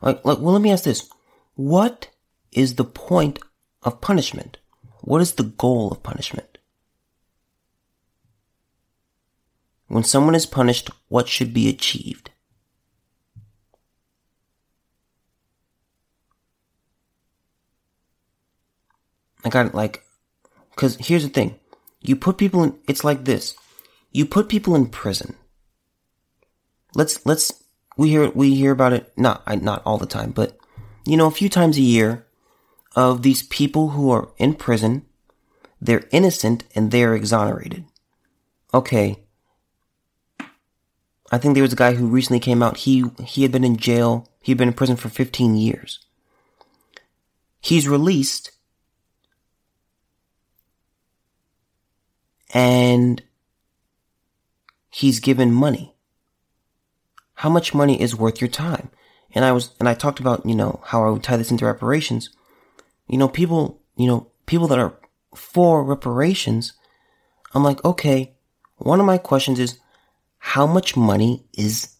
[0.00, 1.10] Like, like, well, let me ask this.
[1.54, 2.08] What
[2.52, 3.40] is the point
[3.82, 4.58] of punishment?
[5.00, 6.58] What is the goal of punishment?
[9.88, 12.30] When someone is punished, what should be achieved?
[19.44, 20.04] I got it like,
[20.76, 21.58] cause here's the thing.
[22.00, 23.54] You put people in, it's like this.
[24.12, 25.36] You put people in prison.
[26.94, 27.62] Let's, let's,
[27.96, 30.58] we hear, we hear about it, not, not all the time, but,
[31.04, 32.26] you know, a few times a year
[32.96, 35.04] of these people who are in prison.
[35.80, 37.84] They're innocent and they're exonerated.
[38.74, 39.22] Okay.
[41.30, 42.78] I think there was a guy who recently came out.
[42.78, 44.28] He, he had been in jail.
[44.40, 46.00] He had been in prison for 15 years.
[47.60, 48.50] He's released.
[52.50, 53.22] And
[54.90, 55.94] he's given money.
[57.34, 58.90] How much money is worth your time?
[59.32, 61.66] And I was, and I talked about, you know, how I would tie this into
[61.66, 62.30] reparations.
[63.06, 64.98] You know, people, you know, people that are
[65.34, 66.72] for reparations,
[67.54, 68.34] I'm like, okay,
[68.76, 69.78] one of my questions is,
[70.38, 71.96] how much money is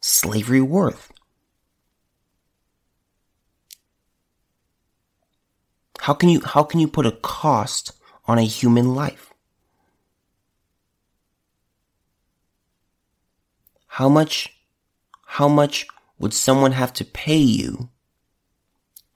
[0.00, 1.12] slavery worth?
[6.00, 7.92] How can you, how can you put a cost
[8.26, 9.33] on a human life?
[13.94, 14.52] How much,
[15.24, 15.86] how much
[16.18, 17.90] would someone have to pay you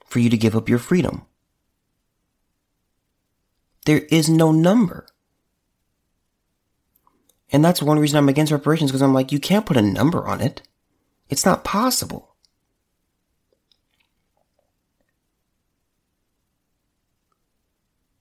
[0.06, 1.22] for you to give up your freedom?
[3.86, 5.08] There is no number.
[7.50, 10.24] And that's one reason I'm against reparations because I'm like, you can't put a number
[10.28, 10.62] on it.
[11.28, 12.36] It's not possible.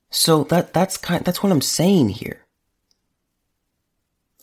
[0.10, 2.48] So that, that's kind, that's what I'm saying here.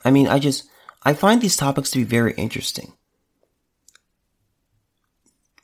[0.04, 0.68] I mean, I just,
[1.04, 2.92] I find these topics to be very interesting.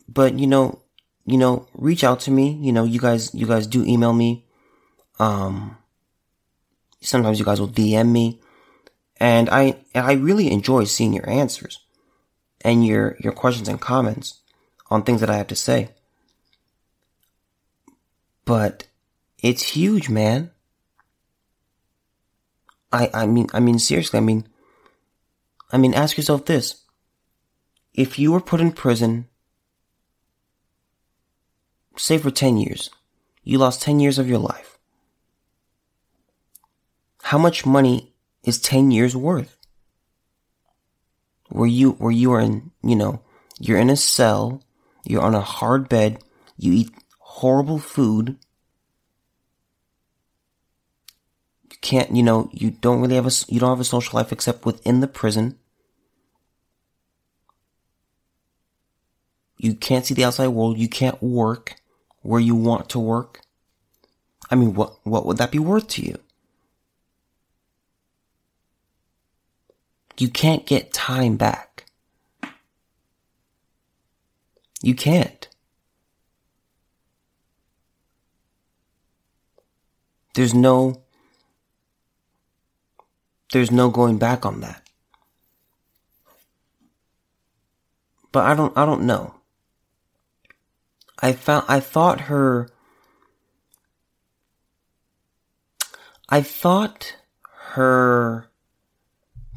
[0.09, 0.82] But, you know,
[1.26, 2.53] you know, reach out to me.
[2.61, 4.47] You know, you guys, you guys do email me.
[5.18, 5.78] Um,
[7.01, 8.41] sometimes you guys will DM me
[9.18, 11.80] And I, and I really enjoy seeing your answers
[12.62, 14.41] and your, your questions and comments
[14.91, 15.91] on things that I have to say.
[18.45, 18.86] But
[19.38, 20.51] it's huge, man.
[22.93, 24.49] I, I mean, I mean, seriously, I mean,
[25.73, 26.83] I mean, ask yourself this.
[27.95, 29.29] If you were put in prison,
[31.97, 32.91] say for 10 years,
[33.45, 34.79] you lost 10 years of your life.
[37.23, 38.12] How much money
[38.43, 39.57] is 10 years worth?
[41.49, 43.23] Where you, where you are in, you know,
[43.59, 44.62] you're in a cell,
[45.05, 46.23] you're on a hard bed,
[46.57, 48.37] you eat horrible food,
[51.71, 54.33] you can't, you know, you don't really have a, you don't have a social life
[54.33, 55.59] except within the prison.
[59.63, 60.79] You can't see the outside world.
[60.79, 61.75] You can't work
[62.23, 63.43] where you want to work.
[64.51, 66.19] I mean, what, what would that be worth to you?
[70.17, 71.85] You can't get time back.
[74.81, 75.47] You can't.
[80.35, 81.03] There's no,
[83.53, 84.89] there's no going back on that.
[88.33, 89.35] But I don't, I don't know.
[91.23, 92.68] I found, I thought her,
[96.29, 97.16] I thought
[97.73, 98.51] her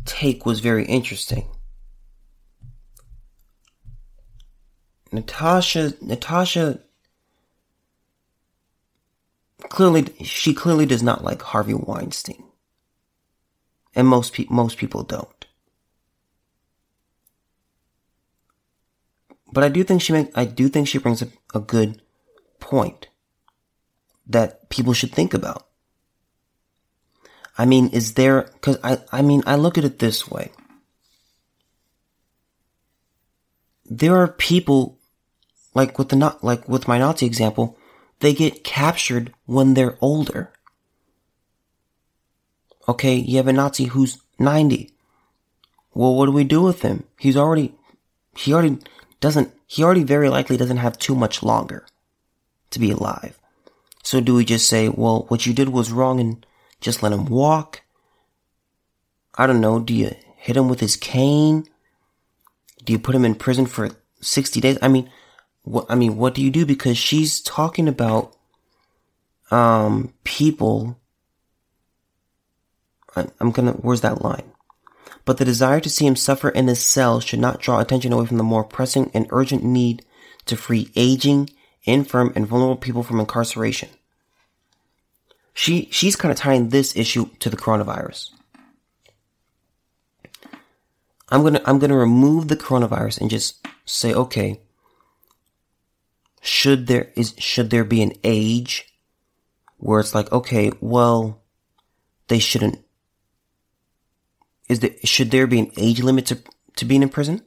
[0.05, 1.47] take was very interesting.
[5.11, 6.79] Natasha, Natasha,
[9.69, 12.43] clearly, she clearly does not like Harvey Weinstein.
[13.95, 15.29] And most people, most people don't.
[19.53, 22.01] But I do think she make, I do think she brings a, a good
[22.59, 23.07] point
[24.25, 25.67] that people should think about.
[27.55, 30.51] I mean, is there, cause I, I mean, I look at it this way.
[33.85, 34.97] There are people,
[35.75, 37.77] like with the not, like with my Nazi example,
[38.21, 40.51] they get captured when they're older.
[42.87, 44.89] Okay, you have a Nazi who's 90.
[45.93, 47.03] Well, what do we do with him?
[47.19, 47.75] He's already,
[48.35, 48.79] he already
[49.23, 51.85] doesn't, he already very likely doesn't have too much longer
[52.71, 53.39] to be alive.
[54.03, 56.45] So do we just say, well, what you did was wrong and
[56.81, 57.83] just let him walk?
[59.35, 59.79] I don't know.
[59.79, 61.69] Do you hit him with his cane?
[62.83, 64.77] Do you put him in prison for 60 days?
[64.81, 65.09] I mean,
[65.61, 66.65] what, I mean, what do you do?
[66.65, 68.35] Because she's talking about,
[69.51, 70.99] um, people.
[73.15, 74.51] I, I'm gonna, where's that line?
[75.25, 78.25] But the desire to see him suffer in his cell should not draw attention away
[78.25, 80.05] from the more pressing and urgent need
[80.45, 81.49] to free aging,
[81.83, 83.89] infirm, and vulnerable people from incarceration.
[85.53, 88.31] She, she's kind of tying this issue to the coronavirus.
[91.29, 94.59] I'm gonna, I'm gonna remove the coronavirus and just say, okay,
[96.41, 98.93] should there is, should there be an age
[99.77, 101.41] where it's like, okay, well,
[102.27, 102.82] they shouldn't
[104.67, 106.39] is that should there be an age limit to,
[106.77, 107.41] to being in prison?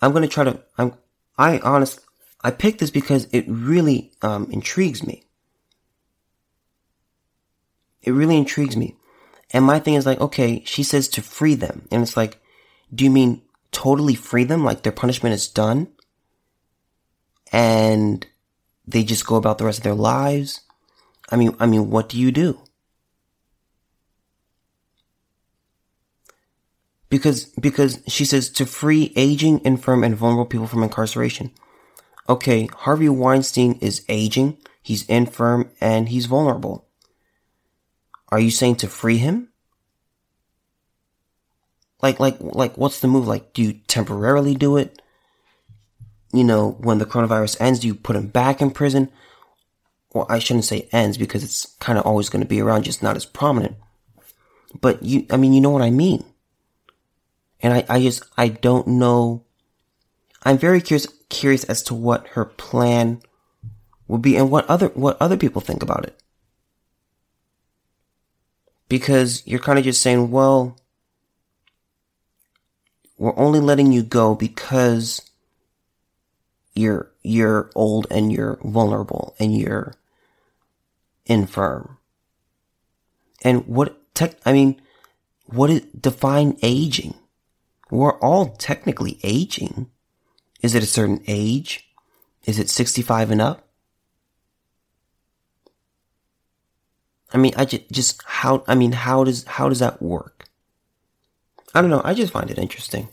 [0.00, 0.94] I'm going to try to, I'm,
[1.38, 2.00] I honest,
[2.42, 5.24] I picked this because it really, um, intrigues me.
[8.02, 8.96] It really intrigues me.
[9.52, 11.86] And my thing is like, okay, she says to free them.
[11.90, 12.40] And it's like,
[12.92, 14.64] do you mean totally free them?
[14.64, 15.88] Like their punishment is done?
[17.52, 18.26] And
[18.86, 20.62] they just go about the rest of their lives?
[21.30, 22.60] I mean, I mean, what do you do?
[27.12, 31.50] Because because she says to free aging, infirm, and vulnerable people from incarceration.
[32.26, 36.86] Okay, Harvey Weinstein is aging, he's infirm, and he's vulnerable.
[38.30, 39.50] Are you saying to free him?
[42.00, 43.28] Like like like what's the move?
[43.28, 45.02] Like do you temporarily do it?
[46.32, 49.10] You know, when the coronavirus ends, do you put him back in prison?
[50.14, 53.02] Well, I shouldn't say ends because it's kind of always going to be around, just
[53.02, 53.76] not as prominent.
[54.80, 56.24] But you, I mean, you know what I mean.
[57.62, 59.44] And I, I just, I don't know.
[60.42, 63.22] I'm very curious, curious as to what her plan
[64.08, 66.20] would be and what other, what other people think about it.
[68.88, 70.76] Because you're kind of just saying, well,
[73.16, 75.22] we're only letting you go because
[76.74, 79.94] you're, you're old and you're vulnerable and you're
[81.26, 81.98] infirm.
[83.44, 84.82] And what tech, I mean,
[85.46, 87.14] what is, define aging?
[87.92, 89.90] We're all technically aging.
[90.62, 91.90] Is it a certain age?
[92.46, 93.68] Is it 65 and up?
[97.34, 100.46] I mean, I just, just how, I mean, how does, how does that work?
[101.74, 102.00] I don't know.
[102.02, 103.08] I just find it interesting.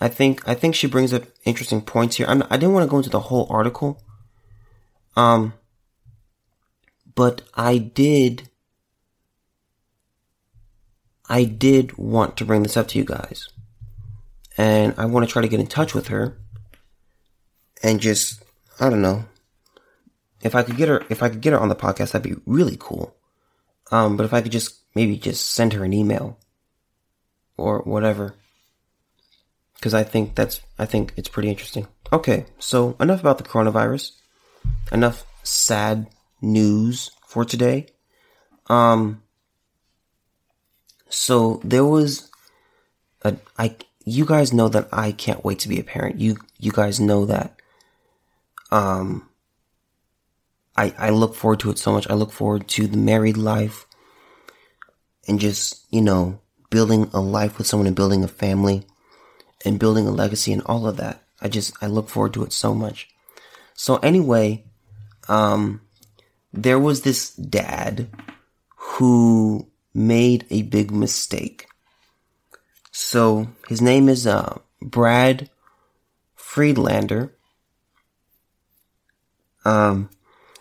[0.00, 2.26] I think I think she brings up interesting points here.
[2.26, 4.02] I'm, I didn't want to go into the whole article,
[5.14, 5.54] um,
[7.14, 8.48] but I did.
[11.28, 13.48] I did want to bring this up to you guys,
[14.56, 16.38] and I want to try to get in touch with her,
[17.82, 18.42] and just
[18.80, 19.24] I don't know.
[20.42, 22.40] If I could get her, if I could get her on the podcast, that'd be
[22.46, 23.14] really cool.
[23.90, 26.38] Um, but if I could just maybe just send her an email
[27.56, 28.34] or whatever
[29.84, 31.86] because I think that's I think it's pretty interesting.
[32.10, 34.12] Okay, so enough about the coronavirus.
[34.90, 36.06] Enough sad
[36.40, 37.88] news for today.
[38.68, 39.22] Um
[41.10, 42.30] so there was
[43.22, 46.20] a I you guys know that I can't wait to be a parent.
[46.20, 47.56] You you guys know that
[48.70, 49.28] um
[50.76, 52.08] I I look forward to it so much.
[52.08, 53.86] I look forward to the married life
[55.26, 56.40] and just, you know,
[56.70, 58.86] building a life with someone and building a family
[59.64, 61.22] and building a legacy and all of that.
[61.40, 63.08] I just, I look forward to it so much.
[63.74, 64.64] So anyway,
[65.28, 65.80] um,
[66.52, 68.08] there was this dad
[68.76, 71.66] who made a big mistake.
[72.96, 75.50] So his name is, uh, Brad
[76.36, 77.34] Friedlander.
[79.64, 80.10] Um,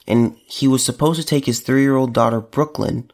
[0.07, 3.11] and he was supposed to take his three year old daughter, Brooklyn.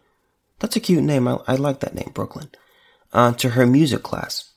[0.60, 1.28] That's a cute name.
[1.28, 2.50] I, I like that name, Brooklyn.
[3.12, 4.52] Uh, to her music class.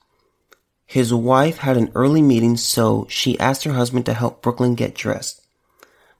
[0.86, 4.94] His wife had an early meeting, so she asked her husband to help Brooklyn get
[4.94, 5.44] dressed.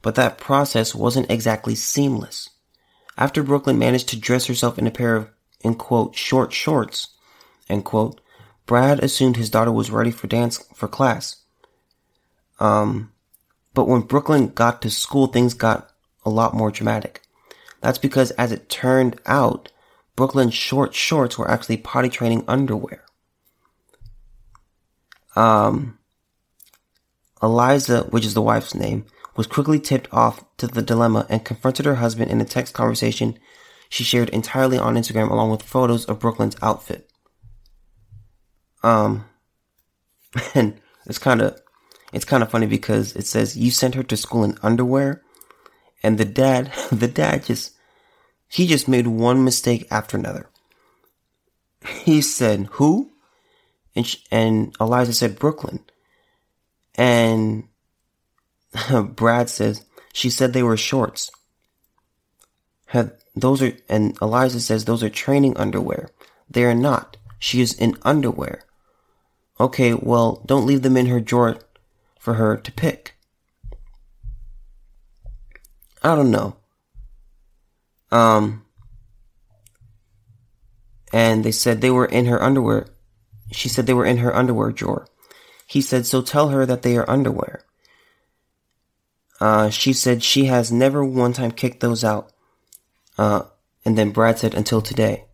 [0.00, 2.50] But that process wasn't exactly seamless.
[3.16, 5.28] After Brooklyn managed to dress herself in a pair of,
[5.60, 7.08] in quote, short shorts,
[7.68, 8.20] end quote,
[8.66, 11.36] Brad assumed his daughter was ready for dance for class.
[12.60, 13.12] Um,
[13.74, 15.90] but when Brooklyn got to school, things got
[16.24, 17.22] a lot more dramatic.
[17.80, 19.72] That's because as it turned out,
[20.14, 23.04] Brooklyn's short shorts were actually potty training underwear.
[25.34, 25.98] Um,
[27.42, 31.86] Eliza, which is the wife's name, was quickly tipped off to the dilemma and confronted
[31.86, 33.38] her husband in a text conversation
[33.88, 37.10] she shared entirely on Instagram along with photos of Brooklyn's outfit.
[38.82, 39.26] Um,
[40.54, 41.60] and it's kind of,
[42.12, 45.22] it's kind of funny because it says you sent her to school in underwear
[46.02, 47.72] and the dad, the dad just,
[48.48, 50.48] he just made one mistake after another.
[52.04, 53.12] He said, who?
[53.94, 55.80] and she, and Eliza said Brooklyn,
[56.94, 57.64] and
[59.10, 61.30] Brad says she said they were shorts.
[63.34, 66.10] Those are and Eliza says those are training underwear.
[66.50, 67.16] They are not.
[67.38, 68.64] She is in underwear.
[69.62, 71.58] Okay, well, don't leave them in her drawer
[72.18, 73.14] for her to pick.
[76.02, 76.56] I don't know.
[78.10, 78.64] Um,
[81.12, 82.88] and they said they were in her underwear
[83.52, 85.06] she said they were in her underwear drawer.
[85.66, 87.64] He said, so tell her that they are underwear.
[89.40, 92.32] Uh, she said she has never one time kicked those out.
[93.18, 93.42] Uh,
[93.84, 95.24] and then Brad said, until today.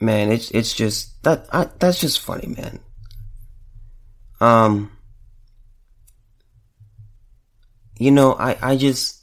[0.00, 2.80] Man, it's, it's just, that, I, that's just funny, man.
[4.40, 4.96] Um,
[7.98, 9.20] you know, I, I just,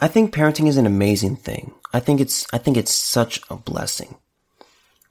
[0.00, 1.72] I think parenting is an amazing thing.
[1.92, 4.16] I think it's, I think it's such a blessing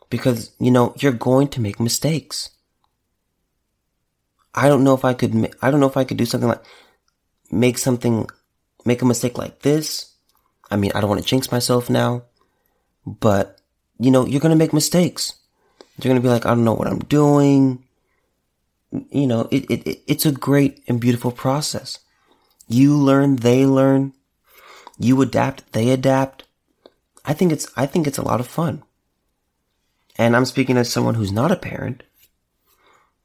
[0.09, 2.49] because, you know, you're going to make mistakes.
[4.53, 6.63] I don't know if I could, I don't know if I could do something like,
[7.49, 8.27] make something,
[8.83, 10.13] make a mistake like this.
[10.69, 12.23] I mean, I don't want to jinx myself now,
[13.05, 13.60] but,
[14.01, 15.35] you know, you're going to make mistakes.
[15.97, 17.83] You're going to be like, I don't know what I'm doing.
[19.11, 21.99] You know, it, it, it, it's a great and beautiful process.
[22.67, 24.13] You learn, they learn.
[24.97, 26.45] You adapt, they adapt.
[27.25, 28.81] I think it's, I think it's a lot of fun.
[30.17, 32.01] And I'm speaking as someone who's not a parent,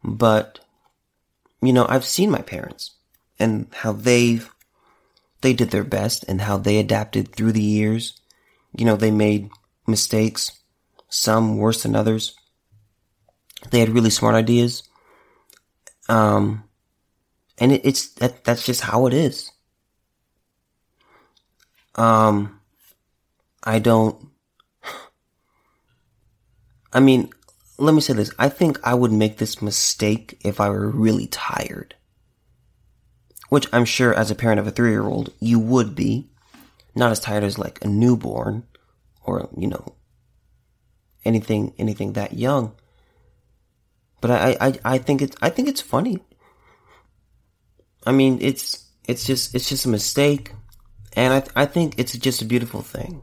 [0.04, 0.60] but,
[1.62, 2.92] you know, I've seen my parents
[3.38, 4.50] and how they've,
[5.40, 8.20] they did their best and how they adapted through the years.
[8.76, 9.48] You know, they made
[9.86, 10.52] mistakes,
[11.16, 12.36] some worse than others.
[13.70, 14.82] They had really smart ideas.
[16.08, 16.64] Um,
[17.58, 19.50] and it, it's, that, that's just how it is.
[21.94, 22.60] Um,
[23.64, 24.28] I don't,
[26.92, 27.30] I mean,
[27.78, 28.30] let me say this.
[28.38, 31.94] I think I would make this mistake if I were really tired.
[33.48, 36.28] Which I'm sure as a parent of a three year old, you would be.
[36.94, 38.64] Not as tired as like a newborn
[39.24, 39.95] or, you know,
[41.26, 42.74] anything, anything that young.
[44.20, 46.20] But I, I, I think it's, I think it's funny.
[48.06, 50.52] I mean, it's, it's just, it's just a mistake.
[51.14, 53.22] And I, I think it's just a beautiful thing.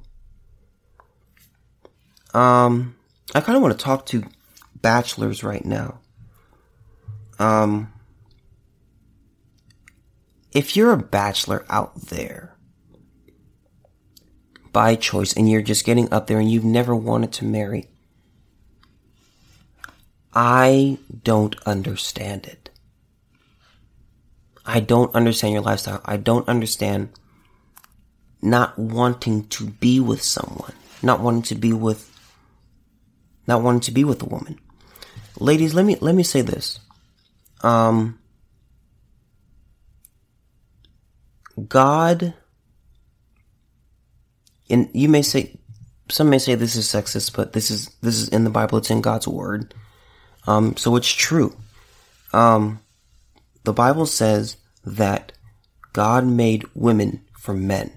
[2.33, 2.95] Um,
[3.33, 4.23] I kind of want to talk to
[4.75, 5.99] bachelors right now.
[7.39, 7.91] Um,
[10.51, 12.55] if you're a bachelor out there
[14.71, 17.87] by choice and you're just getting up there and you've never wanted to marry,
[20.33, 22.69] I don't understand it.
[24.65, 26.01] I don't understand your lifestyle.
[26.05, 27.09] I don't understand
[28.41, 32.09] not wanting to be with someone, not wanting to be with,
[33.47, 34.59] not wanting to be with a woman.
[35.39, 36.79] Ladies, let me, let me say this.
[37.61, 38.19] Um,
[41.67, 42.33] God,
[44.69, 45.59] and you may say,
[46.09, 48.77] some may say this is sexist, but this is, this is in the Bible.
[48.77, 49.73] It's in God's word.
[50.47, 51.55] Um, so it's true.
[52.33, 52.79] Um,
[53.63, 55.31] the Bible says that
[55.93, 57.91] God made women for men.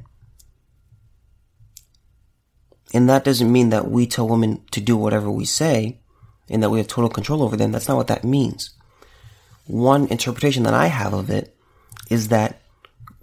[2.94, 5.99] And that doesn't mean that we tell women to do whatever we say
[6.49, 7.72] and that we have total control over them.
[7.72, 8.70] That's not what that means.
[9.66, 11.57] One interpretation that I have of it
[12.09, 12.62] is that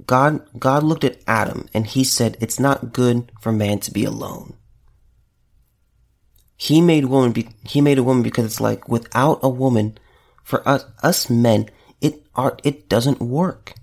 [0.06, 4.04] God, God looked at Adam and he said, it's not good for man to be
[4.04, 4.58] alone.
[6.64, 9.98] He made woman, be, he made a woman because it's like without a woman,
[10.46, 13.74] for us, us men, it are, it doesn't work.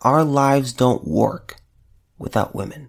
[0.00, 1.56] Our lives don't work
[2.18, 2.88] without women.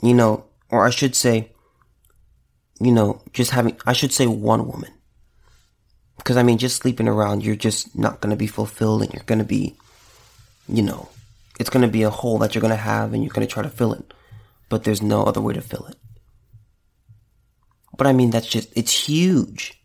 [0.00, 1.52] You know, or I should say,
[2.80, 4.94] you know, just having, I should say one woman.
[6.16, 9.22] Because I mean, just sleeping around, you're just not going to be fulfilled and you're
[9.24, 9.76] going to be,
[10.66, 11.10] you know,
[11.58, 13.52] it's going to be a hole that you're going to have and you're going to
[13.52, 14.12] try to fill it.
[14.68, 15.96] But there's no other way to fill it.
[17.96, 19.80] But I mean, that's just, it's huge.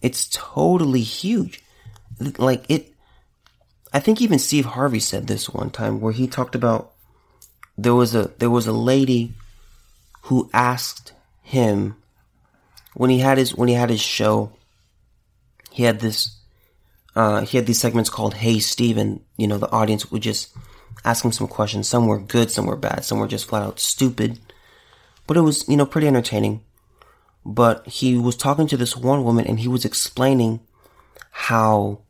[0.00, 1.62] It's totally huge.
[2.38, 2.94] Like it,
[3.92, 6.92] I think even Steve Harvey said this one time where he talked about
[7.76, 9.34] there was a, there was a lady
[10.22, 11.12] who asked
[11.42, 11.96] him
[12.94, 14.52] when he had his, when he had his show,
[15.70, 16.37] he had this,
[17.18, 19.20] uh, he had these segments called Hey Steven.
[19.36, 20.56] You know, the audience would just
[21.04, 21.88] ask him some questions.
[21.88, 24.38] Some were good, some were bad, some were just flat out stupid.
[25.26, 26.62] But it was, you know, pretty entertaining.
[27.44, 30.60] But he was talking to this one woman and he was explaining
[31.32, 32.02] how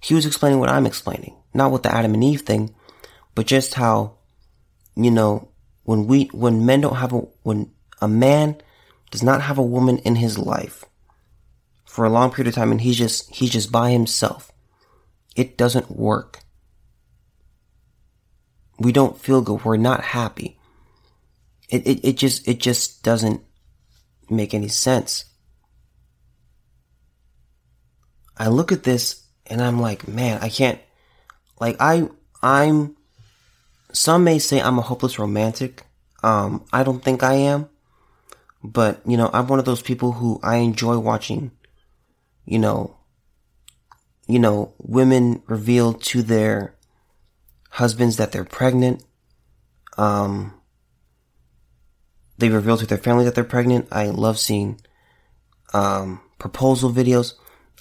[0.00, 1.36] he was explaining what I'm explaining.
[1.52, 2.74] Not with the Adam and Eve thing,
[3.34, 4.14] but just how,
[4.96, 5.50] you know,
[5.84, 7.70] when we, when men don't have a, when
[8.00, 8.56] a man
[9.10, 10.86] does not have a woman in his life
[11.98, 14.52] for a long period of time and he's just, he's just by himself,
[15.34, 16.38] it doesn't work.
[18.78, 19.64] We don't feel good.
[19.64, 20.60] We're not happy.
[21.68, 23.40] It, it, it just, it just doesn't
[24.30, 25.24] make any sense.
[28.36, 30.78] I look at this and I'm like, man, I can't,
[31.58, 32.08] like, I,
[32.40, 32.94] I'm,
[33.92, 35.82] some may say I'm a hopeless romantic.
[36.22, 37.68] Um, I don't think I am.
[38.62, 41.50] But, you know, I'm one of those people who I enjoy watching,
[42.48, 42.96] you know,
[44.26, 46.74] you know, women reveal to their
[47.72, 49.04] husbands that they're pregnant.
[49.98, 50.54] Um,
[52.38, 53.88] they reveal to their family that they're pregnant.
[53.92, 54.80] I love seeing,
[55.74, 57.34] um, proposal videos.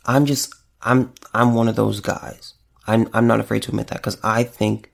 [0.05, 2.53] I'm just, I'm I'm one of those guys.
[2.85, 4.91] I'm I'm not afraid to admit that because I think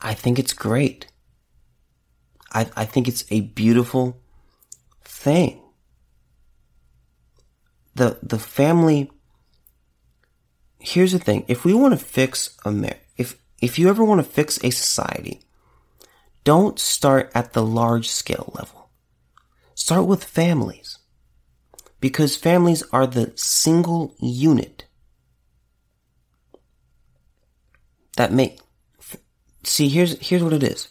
[0.00, 1.06] I think it's great.
[2.52, 4.20] I I think it's a beautiful
[5.04, 5.63] thing.
[7.94, 9.10] The the family
[10.78, 11.44] here's the thing.
[11.48, 15.40] If we want to fix a if if you ever want to fix a society,
[16.44, 18.90] don't start at the large scale level.
[19.74, 20.98] Start with families
[22.00, 24.84] because families are the single unit
[28.16, 28.60] that make
[29.62, 30.88] see here's here's what it is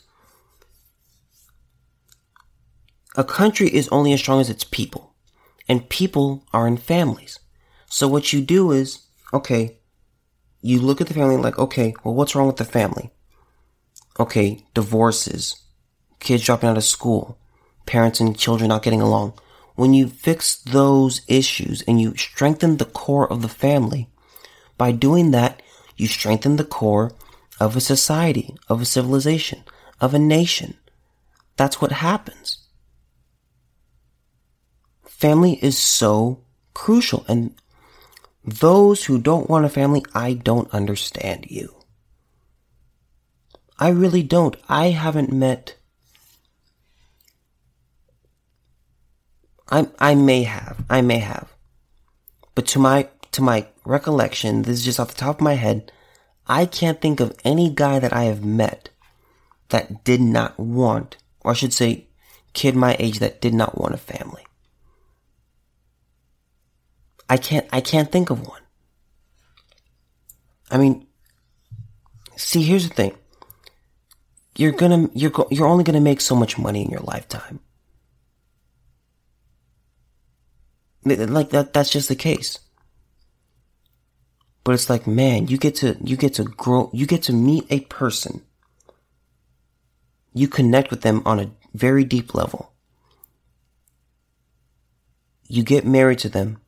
[3.15, 5.12] a country is only as strong as its people
[5.67, 7.39] and people are in families
[7.89, 9.77] so what you do is okay
[10.61, 13.11] you look at the family like okay well what's wrong with the family
[14.19, 15.61] okay divorces
[16.19, 17.37] kids dropping out of school
[17.85, 19.33] parents and children not getting along
[19.75, 24.07] when you fix those issues and you strengthen the core of the family,
[24.77, 25.61] by doing that,
[25.97, 27.11] you strengthen the core
[27.59, 29.63] of a society, of a civilization,
[29.99, 30.77] of a nation.
[31.57, 32.62] That's what happens.
[35.23, 36.41] Family is so
[36.73, 37.55] crucial and
[38.43, 41.73] those who don't want a family, I don't understand you.
[43.79, 44.57] I really don't.
[44.67, 45.77] I haven't met
[49.69, 50.83] I I may have.
[50.89, 51.47] I may have.
[52.53, 55.89] But to my to my recollection, this is just off the top of my head,
[56.47, 58.89] I can't think of any guy that I have met
[59.69, 61.15] that did not want,
[61.45, 62.07] or I should say,
[62.51, 64.43] kid my age that did not want a family.
[67.33, 68.61] I can't, I can't think of one.
[70.69, 71.07] I mean,
[72.35, 73.17] see, here's the thing.
[74.55, 77.59] You're gonna, you're, go, you're only gonna make so much money in your lifetime.
[81.05, 82.59] Like that, that's just the case.
[84.63, 87.65] But it's like, man, you get to, you get to grow, you get to meet
[87.71, 88.43] a person.
[90.35, 92.73] You connect with them on a very deep level.
[95.47, 96.59] You get married to them.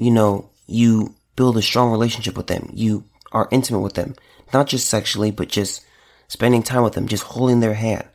[0.00, 2.70] You know, you build a strong relationship with them.
[2.72, 4.16] You are intimate with them.
[4.50, 5.84] Not just sexually, but just
[6.26, 8.08] spending time with them, just holding their hand,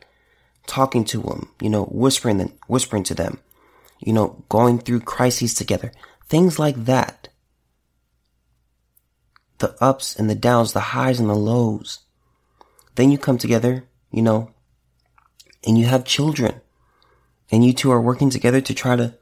[0.66, 3.38] talking to them, you know, whispering them, whispering to them,
[4.00, 5.92] you know, going through crises together.
[6.28, 7.28] Things like that
[9.58, 12.00] the ups and the downs, the highs and the lows.
[12.96, 14.50] Then you come together, you know,
[15.64, 16.60] and you have children.
[17.50, 19.14] And you two are working together to try to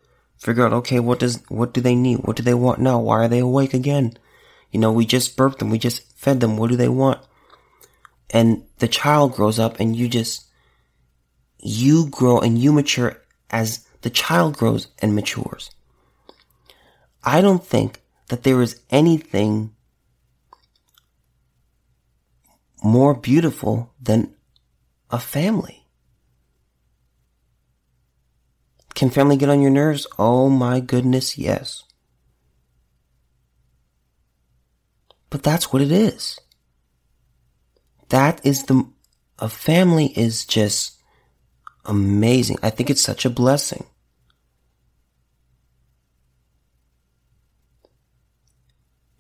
[0.45, 2.19] figure out, okay, what does, what do they need?
[2.19, 3.01] What do they want now?
[3.01, 4.19] Why are they awake again?
[4.71, 5.71] You know, we just burped them.
[5.71, 6.59] We just fed them.
[6.59, 7.25] What do they want?
[8.29, 10.45] And the child grows up and you just,
[11.59, 15.71] you grow and you mature as the child grows and matures.
[17.23, 19.75] I don't think that there is anything
[22.83, 24.35] more beautiful than
[25.11, 25.84] a family.
[28.95, 30.07] Can family get on your nerves?
[30.19, 31.83] Oh my goodness, yes.
[35.31, 36.39] But that's what it is.
[38.11, 38.89] That is the,
[39.41, 41.01] a family is just
[41.85, 42.59] amazing.
[42.63, 43.85] I think it's such a blessing.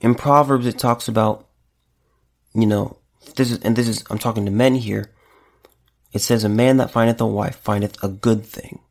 [0.00, 1.48] In Proverbs, it talks about,
[2.54, 2.98] you know,
[3.34, 5.10] this is, and this is, I'm talking to men here.
[6.12, 8.83] It says, a man that findeth a wife findeth a good thing.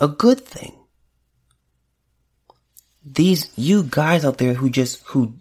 [0.00, 0.78] A good thing.
[3.04, 5.34] These, you guys out there who just, who,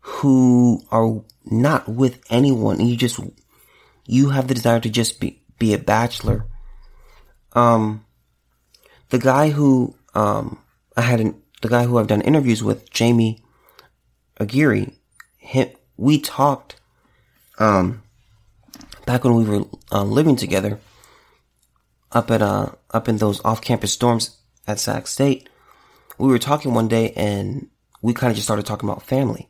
[0.00, 3.20] who are not with anyone and you just,
[4.06, 6.46] you have the desire to just be, be a bachelor.
[7.52, 8.04] Um,
[9.10, 10.60] the guy who, um,
[10.96, 13.42] I had an, the guy who I've done interviews with, Jamie
[14.38, 14.92] Aguirre,
[15.36, 16.76] him, we talked,
[17.58, 18.02] um,
[19.06, 20.78] back when we were uh, living together
[22.12, 24.36] up at, uh, up in those off-campus dorms
[24.66, 25.48] at Sac State.
[26.18, 27.68] We were talking one day and
[28.02, 29.48] we kind of just started talking about family.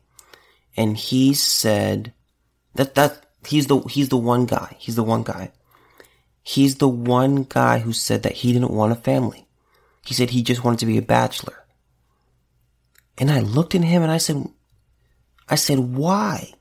[0.77, 2.13] And he said
[2.75, 4.75] that, that, he's the, he's the one guy.
[4.79, 5.51] He's the one guy.
[6.43, 9.47] He's the one guy who said that he didn't want a family.
[10.05, 11.65] He said he just wanted to be a bachelor.
[13.17, 14.47] And I looked at him and I said,
[15.47, 16.53] I said, why?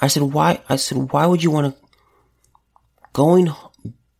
[0.00, 0.62] I said, why?
[0.68, 1.87] I said, why would you want to,
[3.12, 3.52] going,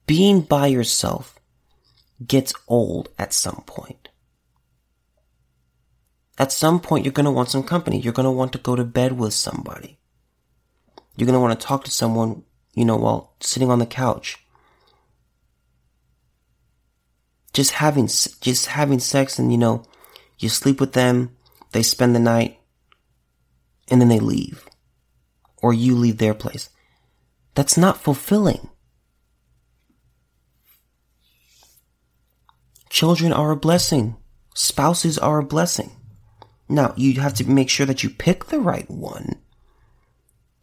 [0.06, 1.38] being by yourself
[2.26, 4.08] gets old at some point.
[6.38, 8.00] At some point, you're going to want some company.
[8.00, 9.98] You're going to want to go to bed with somebody.
[11.16, 14.36] You're going to want to talk to someone, you know, while sitting on the couch.
[17.52, 19.82] Just having, just having sex and, you know,
[20.38, 21.36] you sleep with them,
[21.72, 22.58] they spend the night,
[23.90, 24.64] and then they leave.
[25.60, 26.70] Or you leave their place.
[27.56, 28.68] That's not fulfilling.
[32.90, 34.16] Children are a blessing.
[34.54, 35.92] Spouses are a blessing.
[36.68, 39.36] Now, you have to make sure that you pick the right one.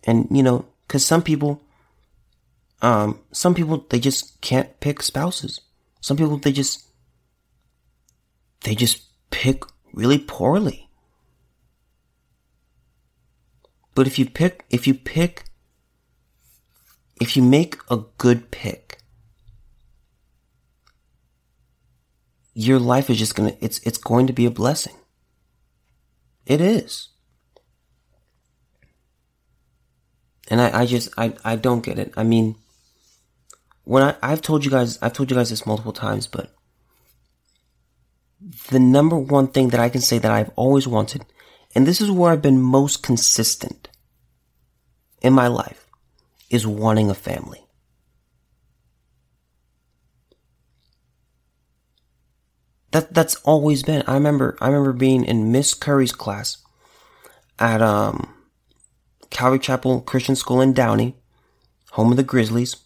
[0.03, 1.61] And, you know, cause some people,
[2.81, 5.61] um, some people, they just can't pick spouses.
[6.01, 6.85] Some people, they just,
[8.61, 9.63] they just pick
[9.93, 10.89] really poorly.
[13.95, 15.45] But if you pick, if you pick,
[17.19, 18.99] if you make a good pick,
[22.55, 24.95] your life is just gonna, it's, it's going to be a blessing.
[26.47, 27.09] It is.
[30.49, 32.13] And I, I just, I, I don't get it.
[32.17, 32.55] I mean,
[33.83, 36.51] when I, I've told you guys, I've told you guys this multiple times, but
[38.69, 41.25] the number one thing that I can say that I've always wanted
[41.75, 43.89] and this is where I've been most consistent
[45.21, 45.87] in my life,
[46.49, 47.64] is wanting a family.
[52.95, 54.03] That that's always been.
[54.07, 56.59] I remember I remember being in Miss Curry's class
[57.59, 58.33] at um
[59.29, 61.17] Calvary Chapel Christian School in Downey,
[61.91, 62.77] home of the Grizzlies.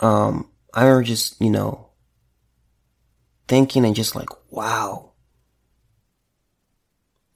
[0.00, 1.90] Um, I remember just you know
[3.46, 5.12] thinking and just like, wow.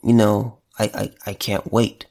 [0.03, 2.07] You know, I, I, I can't wait.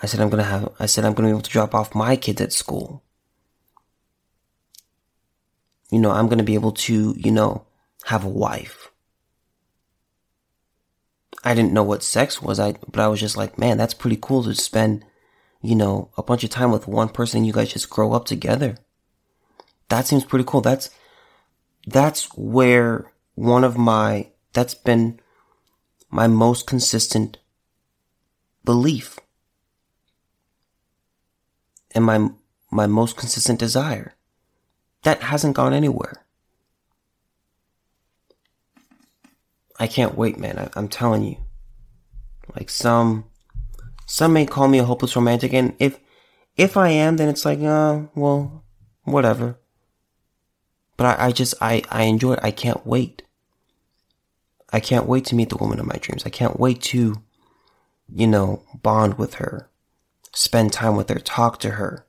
[0.00, 2.14] I said I'm gonna have, I said I'm gonna be able to drop off my
[2.14, 3.02] kids at school.
[5.96, 7.64] You know, I'm gonna be able to, you know,
[8.04, 8.90] have a wife.
[11.42, 14.18] I didn't know what sex was, I, but I was just like, man, that's pretty
[14.20, 15.06] cool to spend,
[15.62, 18.76] you know, a bunch of time with one person you guys just grow up together.
[19.88, 20.60] That seems pretty cool.
[20.60, 20.90] That's,
[21.86, 25.18] that's where one of my, that's been
[26.10, 27.38] my most consistent
[28.66, 29.18] belief
[31.94, 32.28] and my,
[32.70, 34.15] my most consistent desire.
[35.06, 36.26] That hasn't gone anywhere.
[39.78, 40.58] I can't wait, man.
[40.58, 41.36] I, am telling you.
[42.56, 43.26] Like some,
[44.04, 46.00] some may call me a hopeless romantic, and if,
[46.56, 48.64] if I am, then it's like, uh, well,
[49.04, 49.60] whatever.
[50.96, 52.40] But I, I just, I, I enjoy it.
[52.42, 53.22] I can't wait.
[54.72, 56.24] I can't wait to meet the woman of my dreams.
[56.26, 57.22] I can't wait to,
[58.12, 59.70] you know, bond with her,
[60.34, 62.05] spend time with her, talk to her,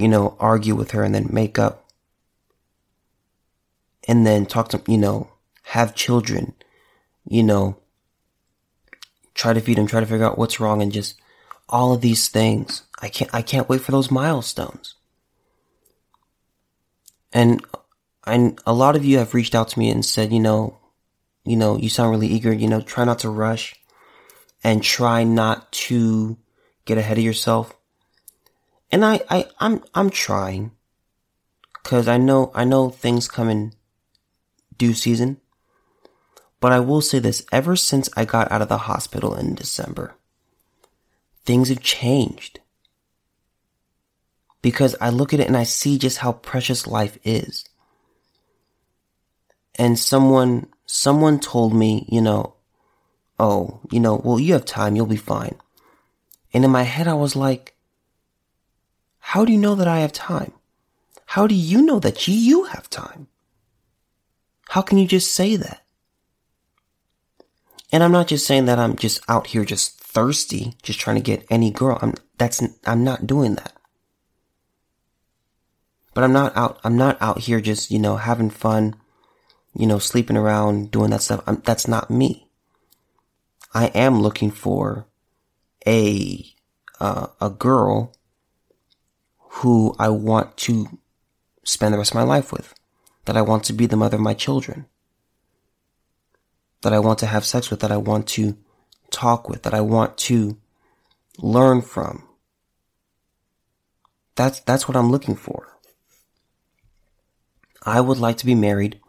[0.00, 1.84] you know, argue with her and then make up.
[4.08, 5.30] And then talk to, you know,
[5.64, 6.54] have children,
[7.28, 7.76] you know,
[9.34, 11.20] try to feed them, try to figure out what's wrong and just
[11.68, 12.82] all of these things.
[13.00, 14.94] I can't, I can't wait for those milestones.
[17.32, 17.64] And
[18.24, 20.78] I, a lot of you have reached out to me and said, you know,
[21.44, 23.76] you know, you sound really eager, you know, try not to rush
[24.64, 26.36] and try not to
[26.84, 27.74] get ahead of yourself.
[28.92, 30.72] And I, I, I'm, I'm trying
[31.82, 33.72] cause I know, I know things come in
[34.76, 35.40] due season.
[36.60, 40.14] But I will say this, ever since I got out of the hospital in December,
[41.44, 42.60] things have changed.
[44.62, 47.64] Because I look at it and I see just how precious life is.
[49.76, 52.56] And someone, someone told me, you know,
[53.38, 55.56] oh, you know, well, you have time, you'll be fine.
[56.52, 57.74] And in my head, I was like,
[59.30, 60.52] how do you know that I have time?
[61.24, 63.28] How do you know that you have time?
[64.70, 65.84] How can you just say that?
[67.92, 71.22] And I'm not just saying that I'm just out here just thirsty, just trying to
[71.22, 71.96] get any girl.
[72.02, 73.72] I'm, that's, I'm not doing that.
[76.12, 78.96] But I'm not out, I'm not out here just, you know, having fun,
[79.76, 81.44] you know, sleeping around, doing that stuff.
[81.46, 82.48] I'm, that's not me.
[83.72, 85.06] I am looking for
[85.86, 86.44] a,
[86.98, 88.12] uh, a girl
[89.54, 90.98] who I want to
[91.64, 92.74] spend the rest of my life with,
[93.24, 94.86] that I want to be the mother of my children
[96.82, 98.56] that I want to have sex with, that I want to
[99.10, 100.56] talk with, that I want to
[101.38, 102.24] learn from.
[104.34, 105.78] That's, that's what I'm looking for.
[107.84, 109.00] I would like to be married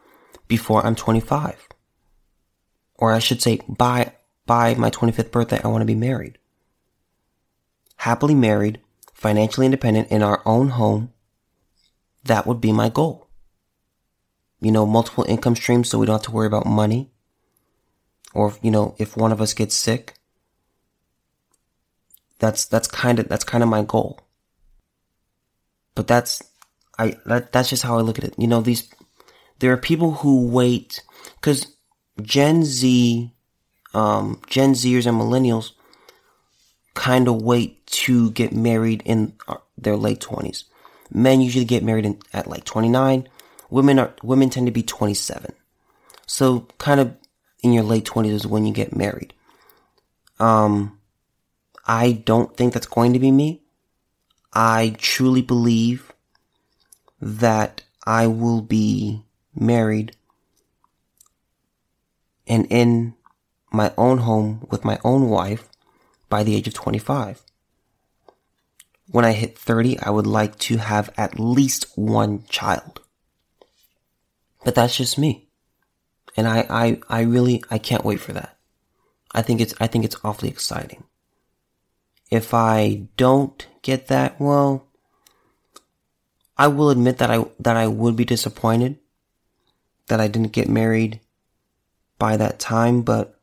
[0.47, 1.69] before I'm 25.
[2.95, 4.13] Or I should say by,
[4.45, 6.37] by my 25th birthday, I want to be married.
[7.97, 8.79] Happily married,
[9.21, 11.13] financially independent in our own home.
[12.23, 13.27] That would be my goal.
[14.59, 17.11] You know, multiple income streams so we don't have to worry about money
[18.33, 20.13] or you know if one of us gets sick
[22.39, 24.19] that's that's kind of that's kind of my goal
[25.95, 26.41] but that's
[26.97, 28.89] i that, that's just how i look at it you know these
[29.59, 31.03] there are people who wait
[31.35, 31.75] because
[32.21, 33.31] gen z
[33.93, 35.71] um gen zers and millennials
[36.93, 40.63] kind of wait to get married in uh, their late 20s
[41.13, 43.27] men usually get married in, at like 29
[43.69, 45.53] women are women tend to be 27
[46.25, 47.15] so kind of
[47.61, 49.33] in your late 20s is when you get married.
[50.39, 50.99] Um,
[51.85, 53.61] I don't think that's going to be me.
[54.53, 56.11] I truly believe
[57.21, 59.23] that I will be
[59.53, 60.15] married
[62.47, 63.13] and in
[63.71, 65.69] my own home with my own wife
[66.29, 67.43] by the age of 25.
[69.11, 73.01] When I hit 30, I would like to have at least one child.
[74.63, 75.49] But that's just me.
[76.37, 78.57] And I, I, I really, I can't wait for that.
[79.33, 81.03] I think it's, I think it's awfully exciting.
[82.29, 84.87] If I don't get that, well,
[86.57, 88.97] I will admit that I, that I would be disappointed
[90.07, 91.19] that I didn't get married
[92.19, 93.39] by that time, but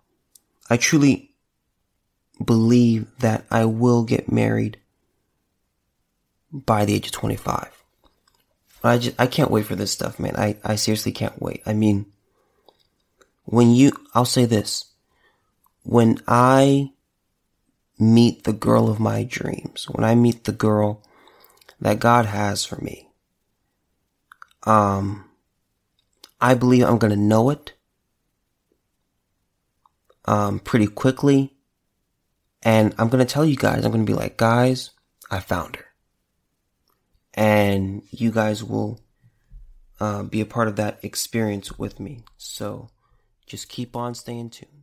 [0.70, 1.34] I truly
[2.44, 4.78] believe that I will get married
[6.52, 7.70] by the age of 25.
[8.84, 10.36] I just, I can't wait for this stuff, man.
[10.36, 11.62] I, I seriously can't wait.
[11.66, 12.06] I mean,
[13.44, 14.86] when you, I'll say this,
[15.84, 16.92] when I
[17.98, 21.02] meet the girl of my dreams, when I meet the girl
[21.80, 23.06] that God has for me,
[24.64, 25.24] Um,
[26.40, 27.72] I believe I'm going to know it
[30.26, 31.54] um, pretty quickly.
[32.62, 34.90] And I'm going to tell you guys, I'm going to be like, guys,
[35.30, 35.86] I found her.
[37.38, 38.98] And you guys will
[40.00, 42.24] uh, be a part of that experience with me.
[42.36, 42.88] So
[43.46, 44.77] just keep on staying tuned.